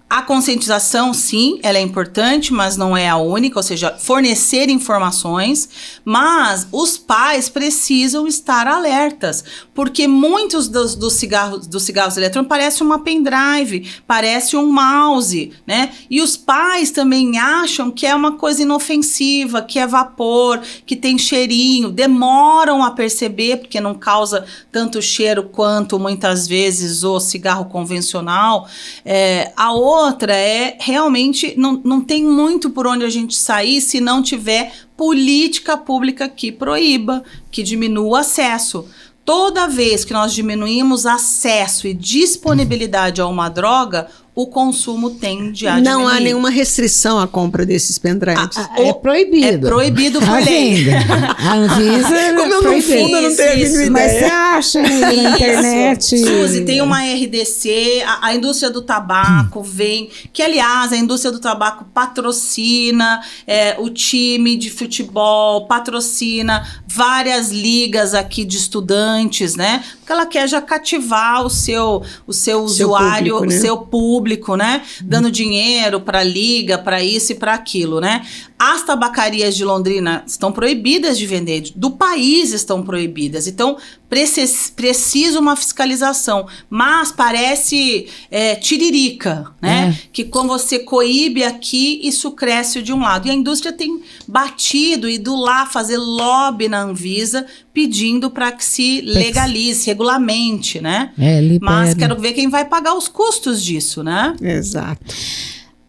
a 0.10 0.22
conscientização, 0.22 1.12
sim, 1.12 1.60
ela 1.64 1.80
é 1.80 1.82
importante, 1.82 2.54
mas 2.54 2.78
não 2.78 2.96
é 2.96 3.10
a 3.10 3.18
única, 3.18 3.58
ou 3.58 3.64
seja, 3.64 3.98
fornecer 3.98 4.70
informações, 4.70 5.68
mas 6.06 6.68
os 6.72 7.00
pais 7.00 7.50
precisam 7.50 8.28
estar 8.28 8.68
alertas, 8.68 9.44
porque 9.74 10.08
muitos 10.08 10.68
dos, 10.68 10.94
dos 10.94 11.14
cigarros, 11.14 11.66
dos 11.66 11.82
cigarros 11.82 12.16
eletrônicos 12.16 12.48
parecem 12.48 12.86
uma 12.86 13.00
pendrive, 13.00 13.92
parece 14.06 14.56
um 14.56 14.72
mouse, 14.72 15.52
né? 15.66 15.92
E 16.08 16.22
os 16.22 16.38
pais 16.38 16.92
também 16.92 17.40
acham 17.40 17.90
que 17.90 18.06
é 18.06 18.14
uma 18.14 18.34
coisa 18.34 18.62
inofensiva, 18.62 19.64
que 19.64 19.80
é 19.80 19.88
vapor, 19.88 20.62
que 20.86 20.96
tem 20.96 21.18
cheirinho, 21.18 21.90
demoram 21.90 22.84
a 22.84 22.92
perceber, 22.92 23.58
porque 23.58 23.82
não 23.82 23.96
causa 23.96 24.46
tanto 24.72 25.02
cheiro 25.02 25.44
quanto 25.44 25.98
muitas 25.98 26.48
vezes 26.48 27.04
o 27.04 27.20
cigarro 27.20 27.66
convencional. 27.66 28.68
É, 29.04 29.52
a 29.58 29.72
outra 29.94 30.34
é 30.36 30.78
realmente 30.80 31.54
não, 31.58 31.82
não 31.84 32.02
tem 32.02 32.24
muito 32.24 32.70
por 32.70 32.88
onde 32.88 33.06
a 33.06 33.10
gente 33.10 33.36
sair 33.36 33.80
se 33.82 34.02
não 34.02 34.22
tiver 34.22 34.74
política 34.98 35.78
pública 35.78 36.28
que 36.28 36.52
proíba, 36.52 37.24
que 37.52 37.64
diminua 37.64 38.08
o 38.08 38.16
acesso. 38.16 38.88
Toda 39.26 39.68
vez 39.68 40.04
que 40.04 40.12
nós 40.12 40.34
diminuímos 40.34 41.06
acesso 41.06 41.88
e 41.88 41.94
disponibilidade 41.94 43.22
a 43.22 43.28
uma 43.28 43.48
droga, 43.48 44.10
o 44.36 44.48
consumo 44.48 45.12
tende 45.12 45.68
a 45.68 45.80
Não 45.80 46.08
há 46.08 46.20
nenhuma 46.20 46.50
restrição 46.50 47.20
à 47.20 47.28
compra 47.28 47.66
desses 47.66 48.00
pendrives. 48.00 48.58
Ah, 48.58 48.70
É 48.78 48.92
proibido. 48.92 49.68
É 49.68 49.70
proibido 49.70 50.20
por 50.20 50.44
lei. 50.44 50.86
A 51.38 51.54
Anvisa 51.56 52.34
Como 52.36 52.54
eu 52.54 52.62
não 52.64 52.82
fundo, 52.82 53.16
eu 53.16 53.30
não 53.30 53.36
tenho 53.36 53.64
Isso, 53.64 53.92
Mas 53.92 54.12
você 54.12 54.26
acha 54.26 54.82
na 54.82 55.14
internet. 55.14 56.18
Suzy, 56.18 56.62
tem 56.66 56.82
uma 56.82 57.02
RDC, 57.04 58.04
a, 58.06 58.28
a 58.28 58.36
indústria 58.36 58.72
do 58.72 58.82
tabaco 58.82 59.62
vem, 59.62 60.10
que 60.32 60.42
aliás, 60.42 60.92
a 60.92 60.98
indústria 60.98 61.32
do 61.32 61.40
tabaco 61.40 61.86
patrocina 61.94 63.22
é, 63.46 63.76
o 63.80 63.90
time 63.90 64.56
de 64.56 64.72
futebol, 64.72 65.68
patrocina 65.68 66.83
várias 66.96 67.50
ligas 67.50 68.14
aqui 68.14 68.46
de 68.46 68.58
estudantes, 68.58 69.56
né? 69.56 69.84
Porque 69.98 70.12
ela 70.12 70.28
quer 70.28 70.48
já 70.48 70.62
cativar 70.62 71.44
o 71.44 71.50
seu, 71.50 72.04
o 72.28 72.32
seu, 72.32 72.68
Seu 72.68 72.88
usuário, 72.88 73.34
público, 73.34 73.52
né? 73.52 73.58
o 73.58 73.62
seu 73.62 73.78
público, 73.78 74.56
né? 74.56 74.84
Dando 75.02 75.32
dinheiro 75.32 76.00
para 76.00 76.22
liga, 76.22 76.78
para 76.78 77.04
isso 77.04 77.32
e 77.32 77.36
para 77.36 77.56
aquilo, 77.56 78.00
né? 78.00 78.24
As 78.60 78.84
tabacarias 78.84 79.56
de 79.56 79.66
Londrina 79.66 80.24
estão 80.28 80.52
proibidas 80.52 81.18
de 81.18 81.26
vender, 81.26 81.72
do 81.76 81.92
país 81.92 82.54
estão 82.54 82.84
proibidas. 82.84 83.48
Então, 83.48 83.76
precis- 84.14 84.72
precisa 84.76 85.40
uma 85.40 85.56
fiscalização. 85.56 86.46
Mas 86.70 87.12
parece 87.12 88.06
é, 88.30 88.54
tiririca, 88.56 89.48
né? 89.60 89.98
Que 90.12 90.24
quando 90.24 90.50
você 90.50 90.78
coíbe 90.78 91.44
aqui, 91.44 92.00
isso 92.04 92.30
cresce 92.32 92.84
de 92.84 92.94
um 92.94 93.00
lado. 93.00 93.28
E 93.28 93.32
a 93.32 93.34
indústria 93.34 93.74
tem 93.74 94.04
batido 94.28 95.10
e 95.10 95.18
do 95.18 95.36
lá 95.36 95.66
fazer 95.66 95.98
lobby 95.98 96.68
na 96.68 96.84
Anvisa 96.84 97.44
pedindo 97.74 98.30
para 98.30 98.52
que 98.52 98.64
se 98.64 99.02
legalize, 99.02 99.88
regulamente, 99.88 100.80
né? 100.80 101.12
É. 101.18 101.42
Mas 101.60 101.96
quero 101.96 102.16
ver 102.20 102.34
quem 102.34 102.50
vai 102.50 102.66
pagar 102.66 102.94
os 102.96 103.08
custos 103.08 103.64
disso, 103.64 104.04
né? 104.04 104.36
Exato. 104.40 105.02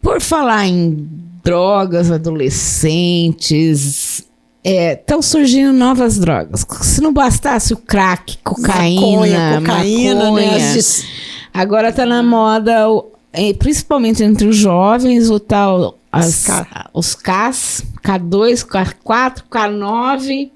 Por 0.00 0.22
falar 0.22 0.66
em 0.66 1.06
drogas, 1.44 2.10
adolescentes, 2.10 4.26
estão 4.64 5.20
surgindo 5.20 5.72
novas 5.72 6.18
drogas. 6.18 6.64
Se 6.82 7.00
não 7.00 7.12
bastasse 7.12 7.72
o 7.72 7.76
crack, 7.76 8.38
cocaína, 8.42 9.00
Maconha, 9.00 9.60
cocaína, 9.60 10.14
maconha, 10.24 10.50
né? 10.50 10.56
As 10.68 10.72
dis- 10.72 11.06
agora 11.52 11.92
tá 11.92 12.06
na 12.06 12.22
moda, 12.22 12.86
eh, 13.32 13.52
principalmente 13.54 14.22
entre 14.22 14.46
os 14.46 14.56
jovens, 14.56 15.28
o 15.30 15.38
tal, 15.38 15.98
as, 16.10 16.46
K. 16.46 16.90
os 16.94 17.14
Ks, 17.14 17.84
K2, 18.02 18.64
K4, 18.66 19.42
K9, 19.50 20.50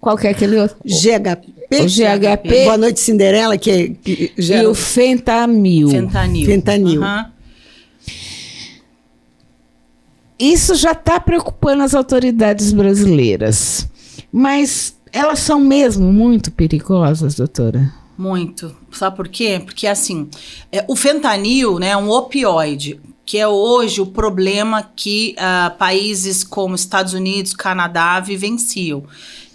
qual 0.00 0.16
que 0.16 0.26
é 0.26 0.30
aquele 0.30 0.56
outro? 0.58 0.76
GHP. 0.84 1.52
O 1.80 1.86
GHP 1.88 2.64
Boa 2.64 2.76
noite, 2.78 3.00
Cinderela, 3.00 3.56
que, 3.58 3.70
é- 3.70 3.88
que 3.88 4.32
e 4.38 4.42
gera 4.42 4.70
o 4.70 4.74
fentamil. 4.74 5.88
Fentanil. 5.88 6.46
Fentanil. 6.46 7.02
Aham. 7.02 7.26
Isso 10.44 10.74
já 10.74 10.92
está 10.92 11.18
preocupando 11.18 11.82
as 11.82 11.94
autoridades 11.94 12.70
brasileiras. 12.70 13.88
Mas 14.30 14.94
elas 15.10 15.38
são 15.38 15.58
mesmo 15.58 16.12
muito 16.12 16.50
perigosas, 16.50 17.36
doutora? 17.36 17.90
Muito. 18.18 18.76
Sabe 18.92 19.16
por 19.16 19.26
quê? 19.26 19.62
Porque 19.64 19.86
assim, 19.86 20.28
é, 20.70 20.84
o 20.86 20.94
fentanil 20.94 21.78
né, 21.78 21.88
é 21.88 21.96
um 21.96 22.10
opioide, 22.10 23.00
que 23.24 23.38
é 23.38 23.48
hoje 23.48 24.02
o 24.02 24.06
problema 24.06 24.82
que 24.94 25.34
ah, 25.38 25.74
países 25.78 26.44
como 26.44 26.74
Estados 26.74 27.14
Unidos, 27.14 27.54
Canadá 27.54 28.20
vivenciam. 28.20 29.04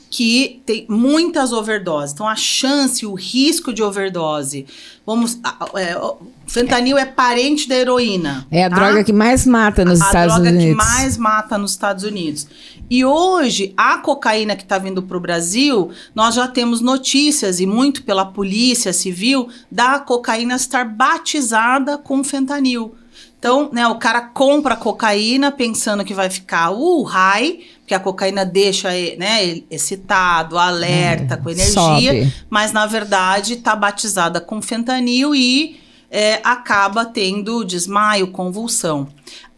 Que 0.09 0.61
tem 0.65 0.85
muitas 0.89 1.53
overdoses. 1.53 2.13
Então, 2.13 2.27
a 2.27 2.35
chance, 2.35 3.05
o 3.05 3.13
risco 3.13 3.71
de 3.71 3.83
overdose. 3.83 4.65
Vamos. 5.05 5.39
é, 5.75 5.97
o 5.97 6.17
fentanil 6.47 6.97
é 6.97 7.05
parente 7.05 7.69
da 7.69 7.75
heroína. 7.75 8.47
É 8.49 8.65
a 8.65 8.69
tá? 8.69 8.75
droga 8.75 9.03
que 9.03 9.13
mais 9.13 9.45
mata 9.45 9.85
nos 9.85 10.01
a 10.01 10.05
Estados 10.05 10.33
droga 10.35 10.49
Unidos. 10.49 10.65
que 10.65 10.75
mais 10.75 11.17
mata 11.17 11.57
nos 11.57 11.71
Estados 11.71 12.03
Unidos. 12.03 12.47
E 12.89 13.05
hoje, 13.05 13.71
a 13.77 13.99
cocaína 13.99 14.55
que 14.55 14.63
está 14.63 14.79
vindo 14.79 15.03
para 15.03 15.15
o 15.15 15.19
Brasil, 15.19 15.91
nós 16.15 16.33
já 16.33 16.47
temos 16.47 16.81
notícias, 16.81 17.59
e 17.59 17.67
muito 17.67 18.01
pela 18.01 18.25
polícia 18.25 18.91
civil, 18.91 19.47
da 19.71 19.99
cocaína 19.99 20.55
estar 20.55 20.85
batizada 20.85 21.99
com 21.99 22.23
fentanil. 22.23 22.95
Então, 23.37 23.69
né, 23.71 23.87
o 23.87 23.95
cara 23.95 24.21
compra 24.21 24.75
cocaína 24.75 25.51
pensando 25.51 26.03
que 26.03 26.13
vai 26.13 26.29
ficar 26.29 26.71
uh, 26.71 27.03
high, 27.03 27.61
porque 27.89 27.95
a 27.95 27.99
cocaína 27.99 28.45
deixa 28.45 28.89
né, 29.17 29.43
ele 29.43 29.65
excitado, 29.71 30.59
alerta, 30.59 31.35
com 31.35 31.49
energia, 31.49 31.73
sobe. 31.73 32.33
mas 32.47 32.71
na 32.71 32.85
verdade 32.85 33.53
está 33.53 33.75
batizada 33.75 34.39
com 34.39 34.61
fentanil 34.61 35.33
e 35.33 35.79
é, 36.11 36.39
acaba 36.43 37.03
tendo 37.03 37.63
desmaio, 37.65 38.27
convulsão. 38.27 39.07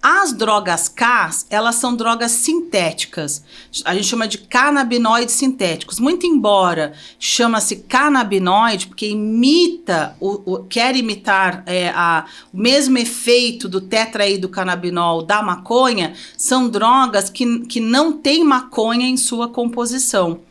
As 0.01 0.31
drogas 0.31 0.90
K, 1.01 1.31
elas 1.49 1.75
são 1.77 1.95
drogas 1.95 2.29
sintéticas. 2.31 3.43
A 3.85 3.95
gente 3.95 4.05
chama 4.05 4.27
de 4.27 4.37
canabinoides 4.37 5.33
sintéticos. 5.33 5.99
Muito 5.99 6.27
embora 6.27 6.93
chama-se 7.17 7.77
canabinoide, 7.77 8.85
porque 8.85 9.07
imita, 9.07 10.15
o, 10.19 10.41
o- 10.53 10.63
quer 10.65 10.95
imitar 10.95 11.63
é, 11.65 11.89
a- 11.89 12.25
o 12.53 12.57
mesmo 12.59 12.99
efeito 12.99 13.67
do 13.67 13.81
tetraidrocannabinol 13.81 15.23
da 15.23 15.41
maconha, 15.41 16.13
são 16.37 16.69
drogas 16.69 17.31
que, 17.31 17.61
que 17.65 17.79
não 17.79 18.13
têm 18.13 18.43
maconha 18.43 19.07
em 19.07 19.17
sua 19.17 19.47
composição. 19.47 20.41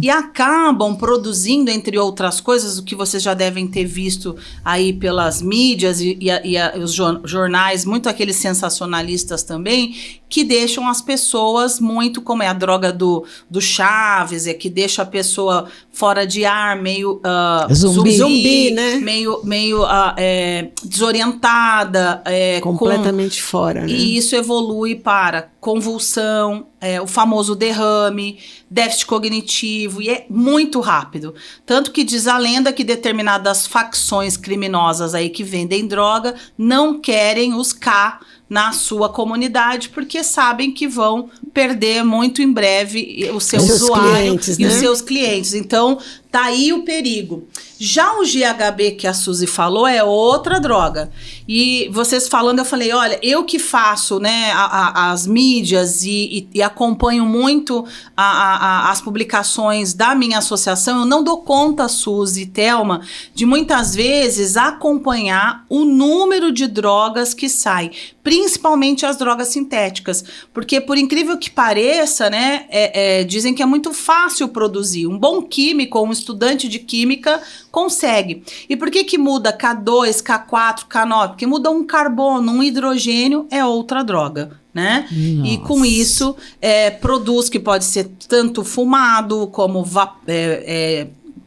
E 0.00 0.08
acabam 0.08 0.94
produzindo, 0.94 1.68
entre 1.68 1.98
outras 1.98 2.40
coisas, 2.40 2.78
o 2.78 2.84
que 2.84 2.94
vocês 2.94 3.20
já 3.20 3.34
devem 3.34 3.66
ter 3.66 3.84
visto 3.84 4.36
aí 4.64 4.92
pelas 4.92 5.42
mídias 5.42 6.00
e, 6.00 6.16
e 6.20 6.30
a- 6.30 6.46
e 6.46 6.56
a- 6.56 6.74
os 6.76 6.92
jor- 6.92 7.20
jornais, 7.24 7.84
muito 7.84 8.08
aqueles 8.08 8.36
sensacionalistas 8.36 9.42
também, 9.42 9.95
que 10.28 10.42
deixam 10.42 10.88
as 10.88 11.00
pessoas 11.00 11.78
muito, 11.78 12.20
como 12.20 12.42
é 12.42 12.48
a 12.48 12.52
droga 12.52 12.92
do, 12.92 13.24
do 13.48 13.60
Chaves, 13.60 14.46
é 14.46 14.54
que 14.54 14.68
deixa 14.68 15.02
a 15.02 15.06
pessoa 15.06 15.68
fora 15.92 16.26
de 16.26 16.44
ar, 16.44 16.76
meio 16.76 17.20
ah, 17.24 17.66
Zumbi. 17.72 18.16
Zumbi, 18.16 18.70
né? 18.72 18.96
meio, 18.96 19.40
meio 19.44 19.84
ah, 19.84 20.14
é, 20.16 20.70
desorientada, 20.84 22.22
é, 22.24 22.60
com- 22.60 22.76
completamente 22.76 23.40
fora, 23.40 23.82
né? 23.82 23.88
e 23.88 24.16
isso 24.16 24.34
evolui 24.34 24.96
para 24.96 25.50
convulsão, 25.60 26.66
é, 26.80 27.00
o 27.00 27.06
famoso 27.06 27.54
derrame, 27.54 28.38
déficit 28.70 29.06
cognitivo, 29.06 30.02
e 30.02 30.08
é 30.08 30.26
muito 30.28 30.80
rápido. 30.80 31.34
Tanto 31.64 31.90
que 31.90 32.04
diz 32.04 32.26
a 32.26 32.36
lenda 32.36 32.72
que 32.72 32.84
determinadas 32.84 33.66
facções 33.66 34.36
criminosas 34.36 35.14
aí 35.14 35.30
que 35.30 35.42
vendem 35.42 35.86
droga 35.86 36.34
não 36.58 37.00
querem 37.00 37.54
os 37.54 37.72
K 37.72 38.20
na 38.48 38.72
sua 38.72 39.08
comunidade, 39.08 39.88
porque 39.88 40.22
sabem 40.22 40.70
que 40.72 40.86
vão 40.86 41.28
perder 41.52 42.04
muito 42.04 42.40
em 42.40 42.52
breve 42.52 43.28
o 43.34 43.40
seu 43.40 43.58
Os 43.60 43.66
seus 43.66 43.82
usuário 43.82 44.10
clientes, 44.12 44.58
e 44.58 44.62
né? 44.62 44.68
os 44.68 44.74
seus 44.74 45.00
clientes. 45.00 45.52
Então, 45.54 45.98
tá 46.30 46.44
aí 46.44 46.72
o 46.72 46.82
perigo. 46.84 47.46
Já 47.78 48.18
o 48.18 48.24
GHB 48.24 48.92
que 48.92 49.06
a 49.06 49.12
Suzy 49.12 49.46
falou 49.46 49.86
é 49.86 50.02
outra 50.02 50.58
droga. 50.60 51.10
E 51.48 51.88
vocês 51.92 52.26
falando, 52.28 52.58
eu 52.60 52.64
falei, 52.64 52.92
olha, 52.92 53.18
eu 53.22 53.44
que 53.44 53.58
faço 53.58 54.18
né, 54.18 54.50
a- 54.52 54.64
a- 54.64 55.12
as 55.12 55.26
mídias 55.26 56.02
e, 56.04 56.10
e- 56.10 56.48
e 56.54 56.62
acompanho 56.62 57.26
muito 57.26 57.84
a- 58.16 58.90
as 58.90 59.00
publicações 59.00 59.92
da 59.92 60.14
minha 60.14 60.38
associação, 60.38 61.00
eu 61.00 61.04
não 61.06 61.22
dou 61.22 61.38
conta, 61.42 61.86
Suzy 61.88 62.42
e 62.42 62.46
Thelma, 62.46 63.00
de 63.34 63.44
muitas 63.44 63.94
vezes 63.94 64.56
acompanhar 64.56 65.64
o 65.68 65.84
número 65.84 66.50
de 66.52 66.66
drogas 66.66 67.34
que 67.34 67.48
saem, 67.48 67.90
principalmente 68.26 69.06
as 69.06 69.16
drogas 69.16 69.46
sintéticas. 69.48 70.24
Porque, 70.52 70.80
por 70.80 70.98
incrível 70.98 71.38
que 71.38 71.48
pareça, 71.48 72.28
né, 72.28 72.64
é- 72.70 73.20
é, 73.20 73.24
dizem 73.24 73.54
que 73.54 73.62
é 73.62 73.66
muito 73.66 73.92
fácil 73.92 74.48
produzir. 74.48 75.06
Um 75.06 75.16
bom 75.16 75.40
químico 75.42 76.00
um 76.02 76.10
estudante 76.10 76.66
de 76.66 76.80
química 76.80 77.40
consegue. 77.70 78.42
E 78.68 78.74
por 78.76 78.90
que 78.90 79.04
que 79.04 79.16
muda 79.16 79.56
K2, 79.56 80.20
K4, 80.24 80.86
K9? 80.90 81.28
Porque 81.28 81.46
muda 81.46 81.70
um 81.70 81.84
carbono, 81.86 82.50
um 82.50 82.62
hidrogênio, 82.64 83.46
é 83.48 83.64
outra 83.64 84.02
droga. 84.02 84.58
Né? 84.74 85.06
E 85.12 85.58
com 85.58 85.84
isso 85.86 86.34
é, 86.60 86.90
produz 86.90 87.48
que 87.48 87.60
pode 87.60 87.84
ser 87.84 88.10
tanto 88.28 88.64
fumado 88.64 89.46
como 89.52 89.84
va- 89.84 90.16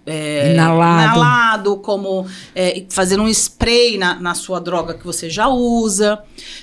é, 0.09 0.53
Inalado. 0.53 1.19
inalado, 1.19 1.77
como 1.77 2.25
é, 2.55 2.83
fazer 2.89 3.19
um 3.19 3.27
spray 3.27 3.97
na, 3.97 4.19
na 4.19 4.33
sua 4.33 4.59
droga 4.59 4.93
que 4.93 5.05
você 5.05 5.29
já 5.29 5.47
usa. 5.47 6.19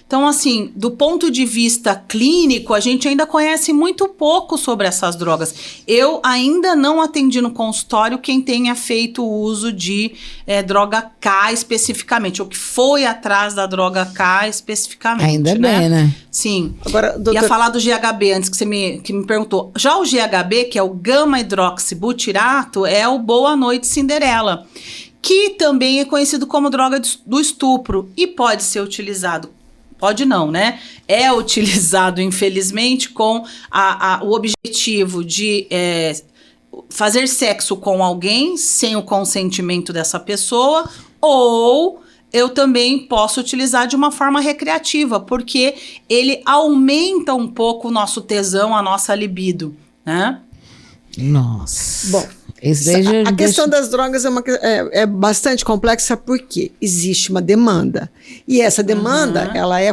Então, 0.06 0.26
assim, 0.26 0.72
do 0.74 0.90
ponto 0.90 1.30
de 1.30 1.44
vista 1.44 1.94
clínico, 1.94 2.74
a 2.74 2.80
gente 2.80 3.06
ainda 3.09 3.26
conhece 3.26 3.72
muito 3.72 4.09
pouco 4.09 4.59
sobre 4.59 4.87
essas 4.87 5.16
drogas. 5.16 5.54
Eu 5.87 6.20
ainda 6.24 6.74
não 6.74 7.00
atendi 7.00 7.40
no 7.40 7.50
consultório 7.50 8.18
quem 8.18 8.40
tenha 8.40 8.74
feito 8.74 9.24
uso 9.24 9.72
de 9.72 10.12
é, 10.46 10.62
droga 10.62 11.11
K 11.20 11.52
especificamente, 11.52 12.40
ou 12.40 12.48
que 12.48 12.56
foi 12.56 13.04
atrás 13.04 13.54
da 13.54 13.66
droga 13.66 14.06
K 14.06 14.48
especificamente. 14.48 15.24
Ainda 15.24 15.54
né? 15.54 15.78
bem, 15.78 15.88
né? 15.88 16.14
Sim. 16.30 16.74
Agora, 16.85 17.12
Ia 17.12 17.18
doutor, 17.18 17.48
falar 17.48 17.70
do 17.70 17.78
GHB 17.78 18.32
antes 18.32 18.48
que 18.48 18.56
você 18.56 18.66
me, 18.66 18.98
que 18.98 19.12
me 19.12 19.26
perguntou. 19.26 19.72
Já 19.74 19.96
o 19.96 20.02
GHB, 20.02 20.64
que 20.70 20.78
é 20.78 20.82
o 20.82 20.90
gama 20.90 21.40
hidroxibutirato, 21.40 22.85
é 22.85 23.09
o 23.09 23.18
Boa 23.37 23.55
Noite 23.55 23.87
Cinderela, 23.87 24.66
que 25.20 25.51
também 25.51 26.01
é 26.01 26.07
conhecido 26.07 26.46
como 26.46 26.70
droga 26.70 26.99
do 27.27 27.38
estupro 27.38 28.11
e 28.16 28.27
pode 28.27 28.62
ser 28.62 28.81
utilizado 28.81 29.51
Pode 29.99 30.25
não, 30.25 30.51
né? 30.51 30.81
É 31.07 31.31
utilizado, 31.33 32.20
infelizmente, 32.20 33.11
com 33.11 33.44
a, 33.70 34.14
a, 34.14 34.25
o 34.25 34.33
objetivo 34.33 35.22
de 35.22 35.66
é, 35.70 36.18
fazer 36.88 37.27
sexo 37.29 37.77
com 37.77 38.03
alguém 38.03 38.57
sem 38.57 38.96
o 38.96 39.03
consentimento 39.03 39.92
dessa 39.92 40.18
pessoa, 40.18 40.88
ou 41.20 42.03
eu 42.33 42.49
também 42.51 43.07
posso 43.07 43.40
utilizar 43.40 43.87
de 43.87 43.96
uma 43.96 44.11
forma 44.11 44.40
recreativa, 44.40 45.20
porque 45.20 45.75
ele 46.09 46.42
aumenta 46.44 47.35
um 47.35 47.49
pouco 47.49 47.88
o 47.88 47.90
nosso 47.90 48.22
tesão, 48.22 48.75
a 48.75 48.83
nossa 48.83 49.14
libido, 49.14 49.75
né? 50.05 50.40
Nossa. 51.16 52.11
Bom, 52.11 52.29
a, 52.72 53.29
a 53.31 53.33
questão 53.33 53.68
das 53.68 53.88
drogas 53.88 54.24
é, 54.24 54.29
uma, 54.29 54.42
é, 54.46 55.02
é, 55.02 55.07
bastante 55.07 55.64
complexa 55.64 56.16
porque 56.16 56.72
existe 56.81 57.31
uma 57.31 57.42
demanda. 57.42 58.11
E 58.46 58.61
essa 58.61 58.83
demanda, 58.83 59.48
uhum. 59.48 59.57
ela 59.57 59.81
é 59.81 59.92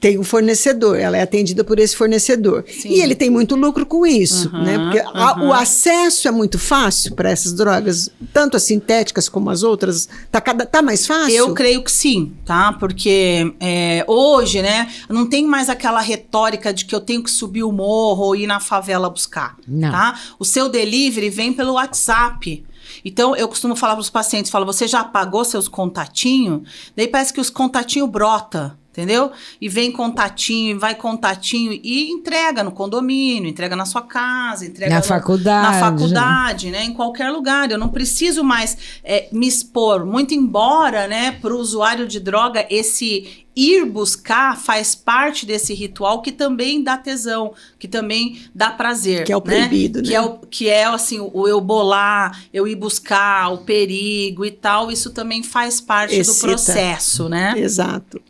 tem 0.00 0.18
um 0.18 0.22
fornecedor, 0.22 0.96
ela 0.96 1.16
é 1.16 1.22
atendida 1.22 1.64
por 1.64 1.78
esse 1.78 1.96
fornecedor. 1.96 2.64
Sim. 2.68 2.90
E 2.90 3.00
ele 3.00 3.16
tem 3.16 3.28
muito 3.28 3.56
lucro 3.56 3.84
com 3.84 4.06
isso, 4.06 4.48
uhum, 4.54 4.62
né? 4.62 4.78
Porque 4.78 5.00
uhum. 5.00 5.10
a, 5.14 5.44
o 5.46 5.52
acesso 5.52 6.28
é 6.28 6.30
muito 6.30 6.58
fácil 6.58 7.14
para 7.14 7.30
essas 7.30 7.52
drogas, 7.52 8.08
tanto 8.32 8.56
as 8.56 8.62
sintéticas 8.62 9.28
como 9.28 9.50
as 9.50 9.64
outras. 9.64 10.08
Tá, 10.30 10.40
cada, 10.40 10.64
tá 10.64 10.80
mais 10.82 11.06
fácil? 11.06 11.34
Eu 11.34 11.52
creio 11.52 11.82
que 11.82 11.90
sim, 11.90 12.32
tá? 12.44 12.72
Porque 12.74 13.52
é, 13.58 14.04
hoje, 14.06 14.62
né, 14.62 14.88
não 15.08 15.26
tem 15.26 15.44
mais 15.44 15.68
aquela 15.68 16.00
retórica 16.00 16.72
de 16.72 16.84
que 16.84 16.94
eu 16.94 17.00
tenho 17.00 17.22
que 17.22 17.30
subir 17.30 17.64
o 17.64 17.72
morro 17.72 18.26
ou 18.26 18.36
ir 18.36 18.46
na 18.46 18.60
favela 18.60 19.10
buscar, 19.10 19.56
não. 19.66 19.90
tá? 19.90 20.18
O 20.38 20.44
seu 20.44 20.68
delivery 20.68 21.28
vem 21.28 21.52
pelo 21.52 21.72
WhatsApp. 21.72 22.64
Então, 23.04 23.34
eu 23.34 23.48
costumo 23.48 23.74
falar 23.74 23.94
para 23.94 24.02
os 24.02 24.10
pacientes, 24.10 24.50
falo, 24.50 24.64
você 24.64 24.86
já 24.86 25.00
apagou 25.00 25.44
seus 25.44 25.66
contatinhos? 25.66 26.62
Daí 26.96 27.08
parece 27.08 27.32
que 27.32 27.40
os 27.40 27.50
contatinhos 27.50 28.08
brota 28.08 28.76
entendeu? 28.90 29.30
E 29.60 29.68
vem 29.68 29.92
contatinho, 29.92 30.78
vai 30.78 30.94
contatinho 30.94 31.72
e 31.82 32.10
entrega 32.10 32.64
no 32.64 32.72
condomínio, 32.72 33.48
entrega 33.48 33.76
na 33.76 33.84
sua 33.84 34.02
casa, 34.02 34.66
entrega 34.66 34.92
na 34.92 35.00
no, 35.00 35.06
faculdade, 35.06 35.72
na 35.72 35.80
faculdade, 35.80 36.70
né? 36.70 36.84
Em 36.84 36.92
qualquer 36.92 37.30
lugar. 37.30 37.70
Eu 37.70 37.78
não 37.78 37.88
preciso 37.88 38.42
mais 38.42 38.76
é, 39.04 39.28
me 39.30 39.46
expor, 39.46 40.04
muito 40.04 40.34
embora, 40.34 41.06
né, 41.06 41.32
para 41.32 41.54
o 41.54 41.58
usuário 41.58 42.06
de 42.06 42.18
droga 42.18 42.66
esse 42.68 43.46
ir 43.58 43.84
buscar 43.84 44.56
faz 44.56 44.94
parte 44.94 45.44
desse 45.44 45.74
ritual 45.74 46.22
que 46.22 46.30
também 46.30 46.80
dá 46.80 46.96
tesão, 46.96 47.52
que 47.76 47.88
também 47.88 48.40
dá 48.54 48.70
prazer. 48.70 49.24
Que 49.24 49.32
é 49.32 49.36
o 49.36 49.42
né? 49.44 49.44
proibido, 49.46 50.00
né? 50.00 50.08
Que 50.08 50.14
é, 50.14 50.20
o, 50.20 50.38
que 50.38 50.68
é 50.68 50.84
assim, 50.84 51.18
o 51.18 51.48
eu 51.48 51.60
bolar, 51.60 52.40
eu 52.54 52.68
ir 52.68 52.76
buscar, 52.76 53.52
o 53.52 53.58
perigo 53.58 54.44
e 54.44 54.50
tal, 54.52 54.92
isso 54.92 55.10
também 55.10 55.42
faz 55.42 55.80
parte 55.80 56.14
Excita. 56.14 56.46
do 56.46 56.50
processo, 56.50 57.28
né? 57.28 57.54
Exato. 57.56 58.20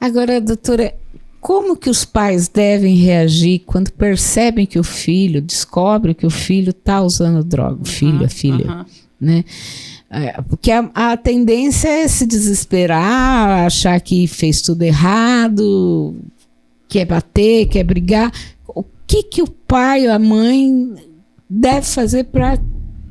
Agora, 0.00 0.40
doutora, 0.40 0.94
como 1.40 1.76
que 1.76 1.88
os 1.88 2.04
pais 2.04 2.48
devem 2.48 2.96
reagir 2.96 3.60
quando 3.66 3.90
percebem 3.90 4.66
que 4.66 4.78
o 4.78 4.84
filho, 4.84 5.40
descobre 5.40 6.14
que 6.14 6.26
o 6.26 6.30
filho 6.30 6.70
está 6.70 7.00
usando 7.00 7.42
droga, 7.42 7.80
o 7.82 7.86
filho, 7.86 8.18
uhum, 8.18 8.24
a 8.24 8.28
filha, 8.28 8.70
uhum. 8.70 8.84
né? 9.20 9.44
É, 10.10 10.42
porque 10.42 10.72
a, 10.72 10.90
a, 10.92 11.16
tendência 11.16 11.88
é 11.88 12.08
se 12.08 12.26
desesperar, 12.26 13.66
achar 13.66 13.98
que 14.00 14.26
fez 14.26 14.60
tudo 14.60 14.82
errado, 14.82 16.16
quer 16.88 17.06
bater, 17.06 17.66
quer 17.66 17.84
brigar. 17.84 18.32
O 18.66 18.84
que 19.06 19.22
que 19.22 19.40
o 19.40 19.48
pai 19.48 20.08
ou 20.08 20.12
a 20.12 20.18
mãe 20.18 20.94
deve 21.48 21.86
fazer 21.86 22.24
para 22.24 22.58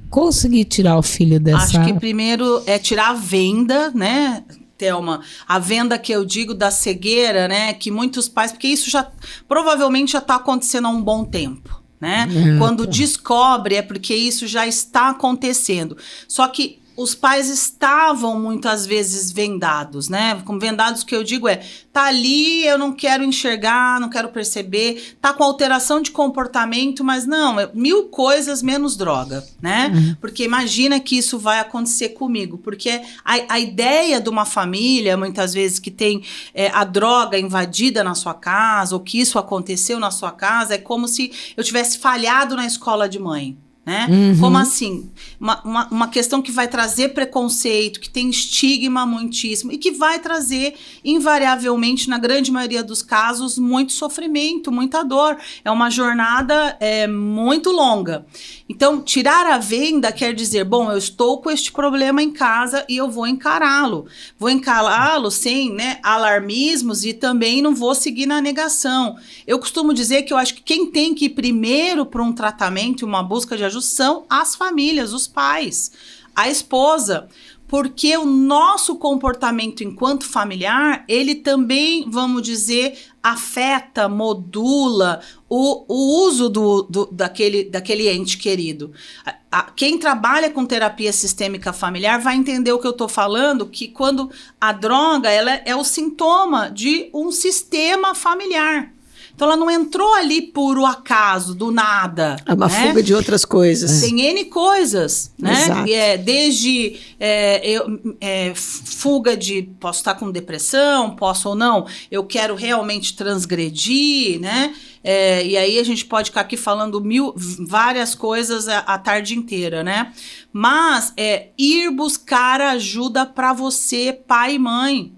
conseguir 0.09 0.65
tirar 0.65 0.97
o 0.97 1.01
filho 1.01 1.39
dessa? 1.39 1.79
Acho 1.79 1.85
que 1.85 1.93
primeiro 1.99 2.61
é 2.67 2.77
tirar 2.77 3.11
a 3.11 3.13
venda, 3.13 3.91
né? 3.91 4.43
Thelma, 4.79 5.21
a 5.45 5.59
venda 5.59 5.99
que 5.99 6.11
eu 6.11 6.23
digo 6.23 6.53
da 6.55 6.71
cegueira, 6.71 7.47
né? 7.47 7.73
Que 7.73 7.91
muitos 7.91 8.29
pais, 8.29 8.53
porque 8.53 8.69
isso 8.69 8.89
já 8.89 9.11
provavelmente 9.47 10.13
já 10.13 10.19
está 10.19 10.35
acontecendo 10.35 10.87
há 10.87 10.89
um 10.89 11.01
bom 11.01 11.25
tempo. 11.25 11.77
Né? 11.99 12.29
Quando 12.57 12.87
descobre 12.87 13.75
é 13.75 13.81
porque 13.81 14.15
isso 14.15 14.47
já 14.47 14.65
está 14.65 15.09
acontecendo. 15.09 15.97
Só 16.29 16.47
que 16.47 16.79
os 16.99 17.15
pais 17.15 17.47
estavam 17.47 18.37
muitas 18.37 18.85
vezes 18.85 19.31
vendados, 19.31 20.09
né? 20.09 20.41
Como 20.43 20.59
vendados 20.59 21.01
que 21.01 21.15
eu 21.15 21.23
digo 21.23 21.47
é, 21.47 21.61
tá 21.93 22.07
ali, 22.07 22.65
eu 22.65 22.77
não 22.77 22.91
quero 22.91 23.23
enxergar, 23.23 24.01
não 24.01 24.09
quero 24.09 24.27
perceber, 24.27 25.17
tá 25.21 25.31
com 25.31 25.41
alteração 25.41 26.01
de 26.01 26.11
comportamento, 26.11 27.01
mas 27.01 27.25
não, 27.25 27.57
é 27.57 27.71
mil 27.73 28.09
coisas 28.09 28.61
menos 28.61 28.97
droga, 28.97 29.47
né? 29.61 29.93
Uhum. 29.95 30.15
Porque 30.19 30.43
imagina 30.43 30.99
que 30.99 31.17
isso 31.17 31.39
vai 31.39 31.59
acontecer 31.59 32.09
comigo, 32.09 32.57
porque 32.57 33.01
a, 33.23 33.53
a 33.53 33.59
ideia 33.59 34.19
de 34.19 34.29
uma 34.29 34.43
família, 34.43 35.15
muitas 35.15 35.53
vezes, 35.53 35.79
que 35.79 35.89
tem 35.89 36.21
é, 36.53 36.69
a 36.73 36.83
droga 36.83 37.39
invadida 37.39 38.03
na 38.03 38.13
sua 38.13 38.33
casa, 38.33 38.93
ou 38.93 38.99
que 38.99 39.21
isso 39.21 39.39
aconteceu 39.39 40.01
na 40.01 40.11
sua 40.11 40.33
casa, 40.33 40.75
é 40.75 40.77
como 40.77 41.07
se 41.07 41.31
eu 41.55 41.63
tivesse 41.63 41.97
falhado 41.97 42.57
na 42.57 42.65
escola 42.65 43.07
de 43.07 43.19
mãe. 43.19 43.57
Né? 43.89 44.05
Uhum. 44.07 44.39
Como 44.39 44.55
assim? 44.55 45.09
Uma, 45.39 45.61
uma, 45.63 45.87
uma, 45.87 46.07
questão 46.09 46.43
que 46.43 46.51
vai 46.51 46.67
trazer 46.67 47.09
preconceito, 47.09 47.99
que 47.99 48.07
tem 48.07 48.29
estigma 48.29 49.03
muitíssimo 49.03 49.71
e 49.71 49.79
que 49.79 49.89
vai 49.89 50.19
trazer, 50.19 50.75
invariavelmente, 51.03 52.07
na 52.07 52.19
grande 52.19 52.51
maioria 52.51 52.83
dos 52.83 53.01
casos, 53.01 53.57
muito 53.57 53.91
sofrimento, 53.91 54.71
muita 54.71 55.01
dor. 55.01 55.35
É 55.65 55.71
uma 55.71 55.89
jornada 55.89 56.77
é, 56.79 57.07
muito 57.07 57.71
longa. 57.71 58.27
Então, 58.71 59.01
tirar 59.01 59.47
a 59.47 59.57
venda 59.57 60.11
quer 60.11 60.31
dizer, 60.31 60.63
bom, 60.63 60.91
eu 60.91 60.97
estou 60.99 61.41
com 61.41 61.49
este 61.49 61.71
problema 61.71 62.21
em 62.21 62.31
casa 62.31 62.85
e 62.87 62.97
eu 62.97 63.09
vou 63.09 63.25
encará-lo. 63.25 64.05
Vou 64.37 64.47
encará-lo 64.47 65.31
sem 65.31 65.73
né, 65.73 65.99
alarmismos 66.03 67.03
e 67.03 67.11
também 67.11 67.63
não 67.63 67.73
vou 67.73 67.95
seguir 67.95 68.27
na 68.27 68.39
negação. 68.39 69.17
Eu 69.47 69.57
costumo 69.57 69.91
dizer 69.91 70.21
que 70.21 70.31
eu 70.31 70.37
acho 70.37 70.53
que 70.53 70.61
quem 70.61 70.91
tem 70.91 71.15
que 71.15 71.25
ir 71.25 71.29
primeiro 71.29 72.05
para 72.05 72.21
um 72.21 72.31
tratamento 72.31 73.01
e 73.01 73.05
uma 73.05 73.23
busca 73.23 73.57
de 73.57 73.65
ajuda 73.65 73.83
são 73.83 74.25
as 74.29 74.53
famílias, 74.53 75.13
os 75.13 75.27
pais, 75.27 75.91
a 76.35 76.47
esposa, 76.47 77.27
porque 77.69 78.17
o 78.17 78.25
nosso 78.25 78.95
comportamento 78.95 79.83
enquanto 79.83 80.25
familiar, 80.25 81.05
ele 81.07 81.35
também, 81.35 82.09
vamos 82.09 82.41
dizer, 82.41 82.97
afeta, 83.21 84.09
modula 84.09 85.21
o, 85.47 85.85
o 85.87 86.25
uso 86.25 86.49
do, 86.49 86.81
do, 86.81 87.05
daquele, 87.11 87.65
daquele 87.65 88.09
ente 88.09 88.39
querido. 88.39 88.91
A, 89.23 89.35
a, 89.51 89.63
quem 89.71 89.99
trabalha 89.99 90.49
com 90.49 90.65
terapia 90.65 91.13
sistêmica 91.13 91.71
familiar 91.71 92.19
vai 92.19 92.35
entender 92.35 92.71
o 92.71 92.79
que 92.79 92.87
eu 92.87 92.91
estou 92.91 93.07
falando, 93.07 93.67
que 93.67 93.87
quando 93.87 94.31
a 94.59 94.71
droga 94.71 95.29
ela 95.29 95.51
é 95.63 95.75
o 95.75 95.83
sintoma 95.83 96.71
de 96.71 97.11
um 97.13 97.31
sistema 97.31 98.15
familiar. 98.15 98.91
Então 99.39 99.47
ela 99.47 99.55
não 99.55 99.71
entrou 99.71 100.13
ali 100.15 100.41
por 100.41 100.77
o 100.77 100.85
acaso, 100.85 101.55
do 101.55 101.71
nada. 101.71 102.35
É 102.45 102.53
uma 102.53 102.67
né? 102.67 102.87
fuga 102.87 103.01
de 103.01 103.13
outras 103.13 103.45
coisas. 103.45 104.01
Tem 104.01 104.19
N 104.19 104.43
coisas, 104.43 105.31
né? 105.39 105.63
Exato. 105.63 105.89
É, 105.89 106.17
desde 106.17 106.99
é, 107.17 107.65
eu, 107.65 108.01
é, 108.19 108.51
fuga 108.53 109.37
de 109.37 109.61
posso 109.79 109.99
estar 109.99 110.15
com 110.15 110.29
depressão, 110.29 111.15
posso 111.15 111.47
ou 111.47 111.55
não, 111.55 111.87
eu 112.11 112.25
quero 112.25 112.53
realmente 112.53 113.15
transgredir, 113.15 114.41
né? 114.41 114.75
É, 115.01 115.45
e 115.45 115.55
aí 115.55 115.79
a 115.79 115.83
gente 115.85 116.03
pode 116.03 116.31
ficar 116.31 116.41
aqui 116.41 116.57
falando 116.57 116.99
mil, 116.99 117.33
várias 117.65 118.13
coisas 118.13 118.67
a, 118.67 118.79
a 118.79 118.97
tarde 118.97 119.37
inteira, 119.37 119.85
né? 119.85 120.11
Mas 120.51 121.13
é 121.15 121.51
ir 121.57 121.89
buscar 121.91 122.59
ajuda 122.59 123.25
para 123.25 123.53
você, 123.53 124.11
pai 124.11 124.55
e 124.55 124.59
mãe 124.59 125.13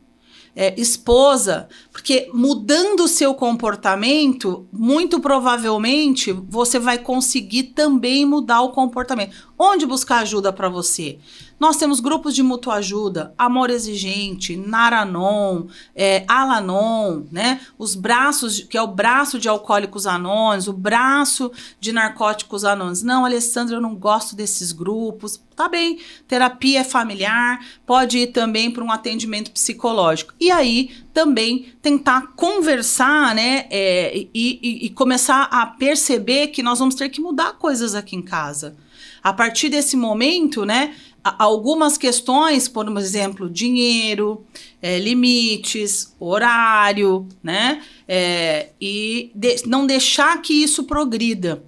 é, 0.56 0.74
esposa, 0.80 1.68
porque 1.92 2.30
mudando 2.34 3.02
o 3.02 3.08
seu 3.08 3.34
comportamento, 3.34 4.66
muito 4.72 5.20
provavelmente 5.20 6.32
você 6.32 6.80
vai 6.80 6.98
conseguir 6.98 7.64
também 7.64 8.26
mudar 8.26 8.62
o 8.62 8.72
comportamento. 8.72 9.36
Onde 9.60 9.86
buscar 9.86 10.20
ajuda 10.20 10.54
para 10.54 10.70
você? 10.70 11.20
Nós 11.62 11.78
temos 11.78 12.00
grupos 12.00 12.34
de 12.34 12.42
mutua 12.42 12.78
ajuda, 12.78 13.36
Amor 13.38 13.70
Exigente, 13.70 14.58
Naranon, 14.58 15.68
é, 15.96 16.26
Alanon, 16.28 17.22
né? 17.32 17.62
Os 17.78 17.94
braços, 17.94 18.62
que 18.62 18.76
é 18.76 18.82
o 18.82 18.88
braço 18.88 19.38
de 19.38 19.48
alcoólicos 19.48 20.08
anônimos, 20.08 20.68
o 20.68 20.74
braço 20.74 21.52
de 21.80 21.92
narcóticos 21.92 22.66
anônimos. 22.66 23.04
Não, 23.04 23.24
Alessandra, 23.24 23.76
eu 23.76 23.82
não 23.82 23.94
gosto 23.94 24.36
desses 24.36 24.72
grupos. 24.72 25.40
Tá 25.56 25.70
bem, 25.70 26.00
terapia 26.28 26.80
é 26.80 26.84
familiar, 26.84 27.64
pode 27.86 28.18
ir 28.18 28.28
também 28.28 28.72
para 28.72 28.84
um 28.84 28.92
atendimento 28.92 29.52
psicológico. 29.52 30.34
E 30.40 30.50
aí 30.50 30.90
também 31.14 31.74
tentar 31.82 32.34
conversar, 32.36 33.34
né? 33.34 33.65
É, 33.70 34.15
e, 34.15 34.30
e, 34.34 34.86
e 34.86 34.89
começar 34.89 35.44
a 35.52 35.65
perceber 35.65 36.48
que 36.48 36.62
nós 36.62 36.80
vamos 36.80 36.96
ter 36.96 37.10
que 37.10 37.20
mudar 37.20 37.54
coisas 37.54 37.96
aqui 37.96 38.15
em 38.15 38.22
casa. 38.22 38.76
A 39.24 39.34
partir 39.34 39.70
desse 39.70 39.96
momento, 39.96 40.65
né? 40.65 40.96
algumas 41.24 41.98
questões, 41.98 42.67
por 42.67 42.88
exemplo, 42.98 43.50
dinheiro, 43.50 44.44
é, 44.82 44.98
limites, 44.98 46.15
horário, 46.20 47.28
né? 47.44 47.82
É, 48.08 48.70
e 48.82 49.32
de, 49.36 49.67
não 49.67 49.86
deixar 49.86 50.41
que 50.41 50.54
isso 50.54 50.86
progrida. 50.86 51.63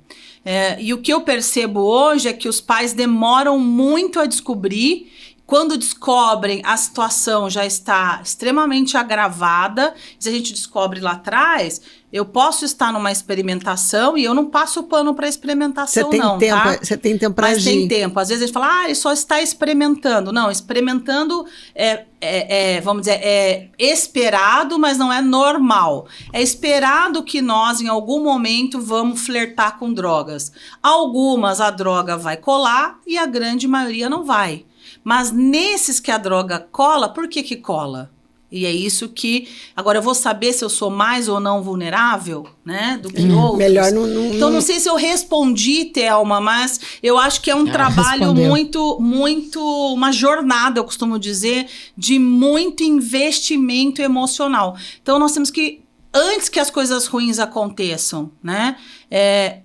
É, 0.45 0.81
e 0.81 0.93
o 0.93 0.97
que 1.01 1.13
eu 1.13 1.21
percebo 1.21 1.81
hoje 1.81 2.27
é 2.27 2.33
que 2.33 2.49
os 2.49 2.59
pais 2.59 2.93
demoram 2.93 3.57
muito 3.59 4.19
a 4.19 4.25
descobrir 4.25 5.09
quando 5.45 5.77
descobrem, 5.77 6.61
a 6.63 6.77
situação 6.77 7.49
já 7.49 7.65
está 7.65 8.21
extremamente 8.23 8.95
agravada. 8.95 9.93
Se 10.17 10.29
a 10.29 10.31
gente 10.31 10.53
descobre 10.53 11.01
lá 11.01 11.11
atrás, 11.11 11.81
eu 12.13 12.23
posso 12.25 12.63
estar 12.63 12.93
numa 12.93 13.11
experimentação 13.11 14.17
e 14.17 14.23
eu 14.23 14.33
não 14.33 14.45
passo 14.45 14.79
o 14.79 14.83
pano 14.83 15.13
para 15.13 15.27
experimentação, 15.27 16.09
tem 16.09 16.19
não, 16.19 16.37
tempo, 16.37 16.63
tá? 16.63 16.77
você 16.81 16.95
tem 16.95 17.17
tempo 17.17 17.35
para 17.35 17.49
Mas 17.49 17.57
agir. 17.57 17.71
tem 17.71 17.87
tempo. 17.87 18.19
Às 18.19 18.29
vezes 18.29 18.43
a 18.43 18.45
gente 18.45 18.53
fala, 18.53 18.81
ah, 18.81 18.85
ele 18.85 18.95
só 18.95 19.11
está 19.11 19.41
experimentando. 19.41 20.31
Não, 20.31 20.49
experimentando 20.49 21.45
é, 21.75 22.03
é- 22.21 22.75
é, 22.75 22.81
vamos 22.81 23.01
dizer, 23.01 23.19
é 23.21 23.69
esperado, 23.77 24.79
mas 24.79 24.97
não 24.97 25.11
é 25.11 25.21
normal. 25.21 26.07
É 26.31 26.41
esperado 26.41 27.21
que 27.21 27.41
nós, 27.41 27.81
em 27.81 27.89
algum 27.89 28.23
momento, 28.23 28.79
vamos 28.79 29.21
flertar 29.21 29.77
com 29.77 29.91
drogas. 29.91 30.53
Algumas 30.81 31.59
a 31.59 31.69
droga 31.69 32.15
vai 32.15 32.37
colar 32.37 32.99
e 33.05 33.17
a 33.17 33.25
grande 33.25 33.67
maioria 33.67 34.09
não 34.09 34.23
vai. 34.23 34.65
Mas 35.03 35.31
nesses 35.31 35.99
que 35.99 36.11
a 36.11 36.17
droga 36.17 36.59
cola, 36.71 37.09
por 37.09 37.27
que 37.27 37.43
que 37.43 37.55
cola? 37.57 38.11
E 38.51 38.67
é 38.67 38.71
isso 38.71 39.09
que. 39.09 39.47
Agora 39.75 39.97
eu 39.97 40.01
vou 40.03 40.13
saber 40.13 40.53
se 40.53 40.63
eu 40.63 40.69
sou 40.69 40.91
mais 40.91 41.27
ou 41.27 41.39
não 41.39 41.63
vulnerável, 41.63 42.45
né? 42.63 42.99
Do 43.01 43.09
que 43.11 43.23
outros. 43.31 43.53
Hum, 43.55 43.57
Melhor 43.57 43.91
não. 43.91 44.05
não, 44.05 44.25
Então, 44.27 44.49
não- 44.49 44.51
não 44.57 44.61
sei 44.61 44.79
se 44.79 44.87
eu 44.87 44.95
respondi, 44.95 45.85
Thelma, 45.85 46.39
mas 46.39 46.79
eu 47.01 47.17
acho 47.17 47.41
que 47.41 47.49
é 47.49 47.55
um 47.55 47.67
Ah, 47.67 47.71
trabalho 47.71 48.19
respondeu. 48.27 48.47
muito, 48.49 48.99
muito, 49.01 49.59
uma 49.91 50.11
jornada, 50.11 50.79
eu 50.79 50.83
costumo 50.83 51.17
dizer, 51.17 51.65
de 51.97 52.19
muito 52.19 52.83
investimento 52.83 54.03
emocional. 54.03 54.77
Então, 55.01 55.17
nós 55.17 55.31
temos 55.31 55.49
que, 55.49 55.81
antes 56.13 56.47
que 56.47 56.59
as 56.59 56.69
coisas 56.69 57.07
ruins 57.07 57.39
aconteçam, 57.39 58.31
né, 58.43 58.75
é, 59.09 59.61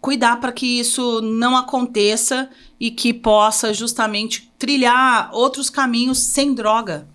cuidar 0.00 0.40
para 0.40 0.52
que 0.52 0.78
isso 0.80 1.20
não 1.20 1.56
aconteça 1.56 2.48
e 2.78 2.90
que 2.90 3.12
possa 3.12 3.72
justamente 3.74 4.50
trilhar 4.58 5.30
outros 5.32 5.68
caminhos 5.70 6.18
sem 6.18 6.54
droga. 6.54 7.06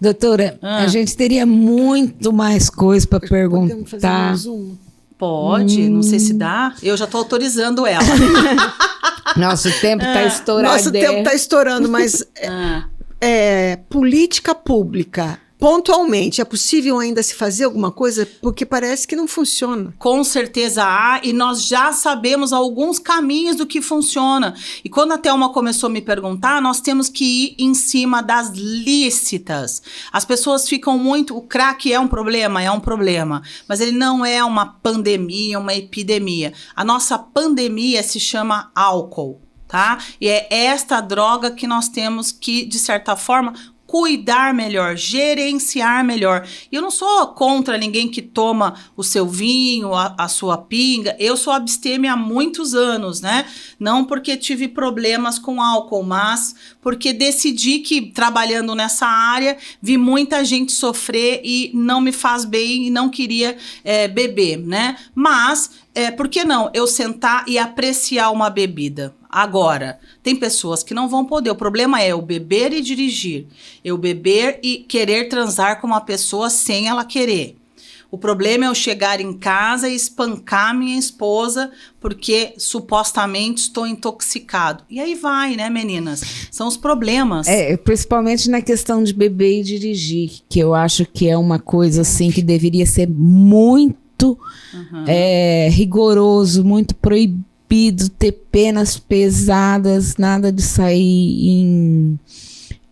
Doutora, 0.00 0.58
Ah. 0.62 0.78
a 0.78 0.86
gente 0.88 1.16
teria 1.16 1.46
muito 1.46 2.32
mais 2.32 2.68
coisa 2.68 3.06
para 3.06 3.20
Podemos 3.20 3.88
fazer 3.90 4.00
perguntar. 4.08 4.48
um? 4.50 4.76
Pode, 5.16 5.88
não 5.88 6.02
sei 6.02 6.18
se 6.18 6.34
dá. 6.34 6.74
Eu 6.82 6.96
já 6.96 7.04
estou 7.04 7.20
autorizando 7.20 7.86
ela. 7.86 8.02
Nosso 9.36 9.70
tempo 9.80 10.04
está 10.04 10.24
estourado. 10.24 10.72
Nosso 10.74 10.90
tempo 10.90 11.18
está 11.18 11.34
estourando, 11.34 11.88
mas 11.88 12.24
Ah. 12.44 12.84
é, 13.20 13.76
política 13.88 14.52
pública, 14.54 15.38
pontualmente, 15.62 16.40
é 16.40 16.44
possível 16.44 16.98
ainda 16.98 17.22
se 17.22 17.36
fazer 17.36 17.66
alguma 17.66 17.92
coisa? 17.92 18.28
Porque 18.40 18.66
parece 18.66 19.06
que 19.06 19.14
não 19.14 19.28
funciona. 19.28 19.94
Com 19.96 20.24
certeza 20.24 20.82
há, 20.82 21.20
e 21.22 21.32
nós 21.32 21.68
já 21.68 21.92
sabemos 21.92 22.52
alguns 22.52 22.98
caminhos 22.98 23.54
do 23.54 23.64
que 23.64 23.80
funciona. 23.80 24.56
E 24.84 24.88
quando 24.88 25.12
a 25.12 25.18
Thelma 25.18 25.52
começou 25.52 25.86
a 25.86 25.92
me 25.92 26.02
perguntar, 26.02 26.60
nós 26.60 26.80
temos 26.80 27.08
que 27.08 27.24
ir 27.24 27.54
em 27.60 27.74
cima 27.74 28.20
das 28.20 28.48
lícitas. 28.50 29.84
As 30.12 30.24
pessoas 30.24 30.68
ficam 30.68 30.98
muito. 30.98 31.36
O 31.36 31.42
crack 31.42 31.92
é 31.92 32.00
um 32.00 32.08
problema? 32.08 32.60
É 32.60 32.68
um 32.68 32.80
problema. 32.80 33.40
Mas 33.68 33.78
ele 33.78 33.92
não 33.92 34.26
é 34.26 34.42
uma 34.42 34.66
pandemia, 34.66 35.60
uma 35.60 35.74
epidemia. 35.74 36.52
A 36.74 36.82
nossa 36.82 37.16
pandemia 37.16 38.02
se 38.02 38.18
chama 38.18 38.72
álcool. 38.74 39.40
Tá? 39.68 39.96
E 40.20 40.28
é 40.28 40.48
esta 40.50 41.00
droga 41.00 41.50
que 41.50 41.66
nós 41.66 41.88
temos 41.88 42.30
que, 42.30 42.66
de 42.66 42.78
certa 42.78 43.16
forma, 43.16 43.54
cuidar 43.92 44.54
melhor, 44.54 44.96
gerenciar 44.96 46.02
melhor. 46.02 46.48
E 46.72 46.76
eu 46.76 46.80
não 46.80 46.90
sou 46.90 47.26
contra 47.26 47.76
ninguém 47.76 48.08
que 48.08 48.22
toma 48.22 48.74
o 48.96 49.04
seu 49.04 49.28
vinho, 49.28 49.92
a, 49.92 50.14
a 50.16 50.28
sua 50.28 50.56
pinga. 50.56 51.14
Eu 51.18 51.36
sou 51.36 51.52
abstêmia 51.52 52.14
há 52.14 52.16
muitos 52.16 52.72
anos, 52.72 53.20
né? 53.20 53.44
Não 53.78 54.06
porque 54.06 54.34
tive 54.34 54.66
problemas 54.66 55.38
com 55.38 55.60
álcool, 55.60 56.02
mas 56.04 56.54
porque 56.80 57.12
decidi 57.12 57.80
que 57.80 58.00
trabalhando 58.00 58.74
nessa 58.74 59.06
área 59.06 59.58
vi 59.82 59.98
muita 59.98 60.42
gente 60.42 60.72
sofrer 60.72 61.42
e 61.44 61.70
não 61.74 62.00
me 62.00 62.12
faz 62.12 62.46
bem 62.46 62.86
e 62.86 62.90
não 62.90 63.10
queria 63.10 63.58
eh, 63.84 64.08
beber, 64.08 64.56
né? 64.56 64.96
Mas 65.14 65.70
é, 65.94 66.10
por 66.10 66.28
que 66.28 66.44
não 66.44 66.70
eu 66.72 66.86
sentar 66.86 67.44
e 67.46 67.58
apreciar 67.58 68.30
uma 68.30 68.48
bebida? 68.48 69.14
Agora, 69.32 69.98
tem 70.22 70.36
pessoas 70.36 70.82
que 70.82 70.92
não 70.92 71.08
vão 71.08 71.24
poder. 71.24 71.50
O 71.50 71.54
problema 71.54 72.02
é 72.02 72.08
eu 72.08 72.20
beber 72.20 72.70
e 72.74 72.82
dirigir. 72.82 73.46
Eu 73.82 73.96
beber 73.96 74.60
e 74.62 74.76
querer 74.86 75.30
transar 75.30 75.80
com 75.80 75.86
uma 75.86 76.02
pessoa 76.02 76.50
sem 76.50 76.86
ela 76.86 77.02
querer. 77.02 77.56
O 78.10 78.18
problema 78.18 78.66
é 78.66 78.68
eu 78.68 78.74
chegar 78.74 79.22
em 79.22 79.32
casa 79.32 79.88
e 79.88 79.96
espancar 79.96 80.76
minha 80.76 80.98
esposa 80.98 81.70
porque 81.98 82.52
supostamente 82.58 83.62
estou 83.62 83.86
intoxicado. 83.86 84.84
E 84.90 85.00
aí 85.00 85.14
vai, 85.14 85.56
né, 85.56 85.70
meninas? 85.70 86.22
São 86.50 86.68
os 86.68 86.76
problemas. 86.76 87.48
É, 87.48 87.74
principalmente 87.78 88.50
na 88.50 88.60
questão 88.60 89.02
de 89.02 89.14
beber 89.14 89.60
e 89.60 89.62
dirigir, 89.62 90.30
que 90.46 90.60
eu 90.60 90.74
acho 90.74 91.06
que 91.06 91.26
é 91.26 91.38
uma 91.38 91.58
coisa 91.58 92.02
assim 92.02 92.30
que 92.30 92.42
deveria 92.42 92.84
ser 92.84 93.08
muito 93.08 93.96
Uhum. 94.22 95.04
é, 95.06 95.68
rigoroso, 95.70 96.64
muito 96.64 96.94
proibido 96.94 97.51
ter 98.18 98.32
penas 98.50 98.98
pesadas, 98.98 100.16
nada 100.16 100.52
de 100.52 100.62
sair 100.62 101.48
em, 101.48 102.18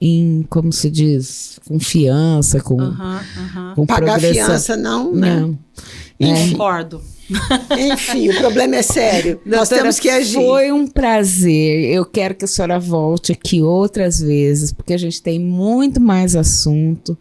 em 0.00 0.46
como 0.48 0.72
se 0.72 0.90
diz, 0.90 1.58
confiança, 1.66 2.60
com, 2.60 2.80
Aham, 2.80 3.20
aham. 3.36 3.72
com 3.74 3.86
Pagar 3.86 4.18
progressão. 4.18 4.46
fiança, 4.46 4.76
não, 4.76 5.14
né? 5.14 5.40
Não. 5.40 5.58
É. 6.18 6.48
Concordo. 6.50 7.00
Enfim, 7.78 8.28
o 8.28 8.36
problema 8.38 8.76
é 8.76 8.82
sério. 8.82 9.40
Nós 9.46 9.68
Doutora, 9.68 9.82
temos 9.82 10.00
que 10.00 10.10
agir. 10.10 10.34
Foi 10.34 10.72
um 10.72 10.86
prazer. 10.86 11.84
Eu 11.94 12.04
quero 12.04 12.34
que 12.34 12.44
a 12.44 12.48
senhora 12.48 12.78
volte 12.78 13.32
aqui 13.32 13.62
outras 13.62 14.20
vezes, 14.20 14.72
porque 14.72 14.92
a 14.92 14.98
gente 14.98 15.22
tem 15.22 15.38
muito 15.38 16.00
mais 16.00 16.34
assunto. 16.34 17.16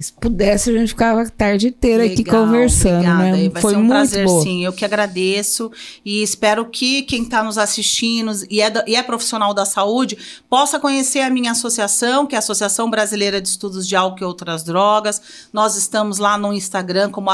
Se 0.00 0.12
pudesse, 0.12 0.70
a 0.70 0.72
gente 0.74 0.90
ficava 0.90 1.22
a 1.22 1.28
tarde 1.28 1.68
inteira 1.68 2.04
aqui 2.04 2.18
Legal, 2.18 2.44
conversando, 2.44 2.94
obrigada. 2.98 3.36
né? 3.36 3.48
Vai 3.48 3.62
Foi 3.62 3.72
ser 3.72 3.76
um 3.76 3.80
muito 3.80 3.90
prazer, 3.90 4.24
bom. 4.26 4.42
sim. 4.42 4.64
Eu 4.64 4.72
que 4.72 4.84
agradeço 4.84 5.72
e 6.04 6.22
espero 6.22 6.66
que 6.66 7.02
quem 7.02 7.24
está 7.24 7.42
nos 7.42 7.58
assistindo 7.58 8.30
e 8.48 8.60
é, 8.60 8.72
e 8.86 8.94
é 8.94 9.02
profissional 9.02 9.52
da 9.52 9.64
saúde 9.64 10.16
possa 10.48 10.78
conhecer 10.78 11.18
a 11.20 11.30
minha 11.30 11.50
associação, 11.50 12.26
que 12.26 12.36
é 12.36 12.38
a 12.38 12.38
Associação 12.38 12.88
Brasileira 12.88 13.40
de 13.40 13.48
Estudos 13.48 13.88
de 13.88 13.96
Álcool 13.96 14.20
e 14.20 14.24
Outras 14.24 14.62
Drogas. 14.62 15.20
Nós 15.52 15.76
estamos 15.76 16.18
lá 16.18 16.38
no 16.38 16.52
Instagram 16.52 17.10
como 17.10 17.28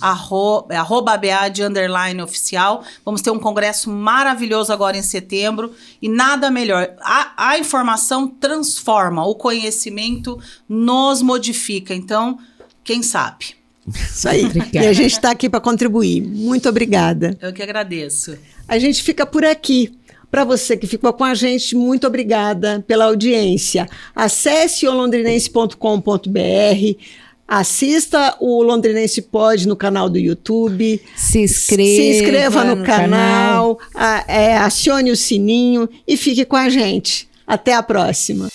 arro, 0.00 0.66
é, 0.70 0.76
arroba 0.76 1.12
abead, 1.12 1.62
underline 1.62 2.22
oficial. 2.22 2.84
Vamos 3.04 3.20
ter 3.20 3.30
um 3.30 3.38
congresso 3.38 3.90
maravilhoso 3.90 4.72
agora 4.72 4.96
em 4.96 5.02
setembro 5.02 5.74
e 6.00 6.08
nada 6.08 6.50
melhor. 6.50 6.94
A, 7.02 7.50
a 7.50 7.58
informação 7.58 8.26
transforma, 8.26 9.26
o 9.26 9.34
conhecimento 9.34 10.38
nos 10.66 11.20
modifica. 11.20 11.65
Então, 11.94 12.38
quem 12.84 13.02
sabe? 13.02 13.54
Isso 13.88 14.28
aí. 14.28 14.44
Obrigada. 14.46 14.84
E 14.84 14.88
a 14.88 14.92
gente 14.92 15.12
está 15.12 15.30
aqui 15.30 15.48
para 15.48 15.60
contribuir. 15.60 16.20
Muito 16.22 16.68
obrigada. 16.68 17.36
Eu 17.40 17.52
que 17.52 17.62
agradeço. 17.62 18.36
A 18.66 18.78
gente 18.78 19.02
fica 19.02 19.24
por 19.24 19.44
aqui. 19.44 19.96
Para 20.30 20.44
você 20.44 20.76
que 20.76 20.86
ficou 20.88 21.12
com 21.12 21.22
a 21.24 21.34
gente, 21.34 21.76
muito 21.76 22.06
obrigada 22.06 22.84
pela 22.86 23.04
audiência. 23.04 23.88
Acesse 24.14 24.86
o 24.86 24.92
londrinense.com.br, 24.92 26.98
assista 27.46 28.36
o 28.40 28.60
Londrinense 28.62 29.22
Pod 29.22 29.68
no 29.68 29.76
canal 29.76 30.10
do 30.10 30.18
YouTube, 30.18 31.00
Se 31.14 31.38
inscreva, 31.40 31.90
se 31.90 32.10
inscreva 32.18 32.64
no, 32.64 32.84
canal, 32.84 33.78
a- 33.94 34.24
é, 34.26 34.58
acione 34.58 35.12
o 35.12 35.16
sininho 35.16 35.88
e 36.06 36.16
fique 36.16 36.44
com 36.44 36.56
a 36.56 36.68
gente. 36.68 37.28
Até 37.46 37.74
a 37.74 37.82
próxima. 37.82 38.48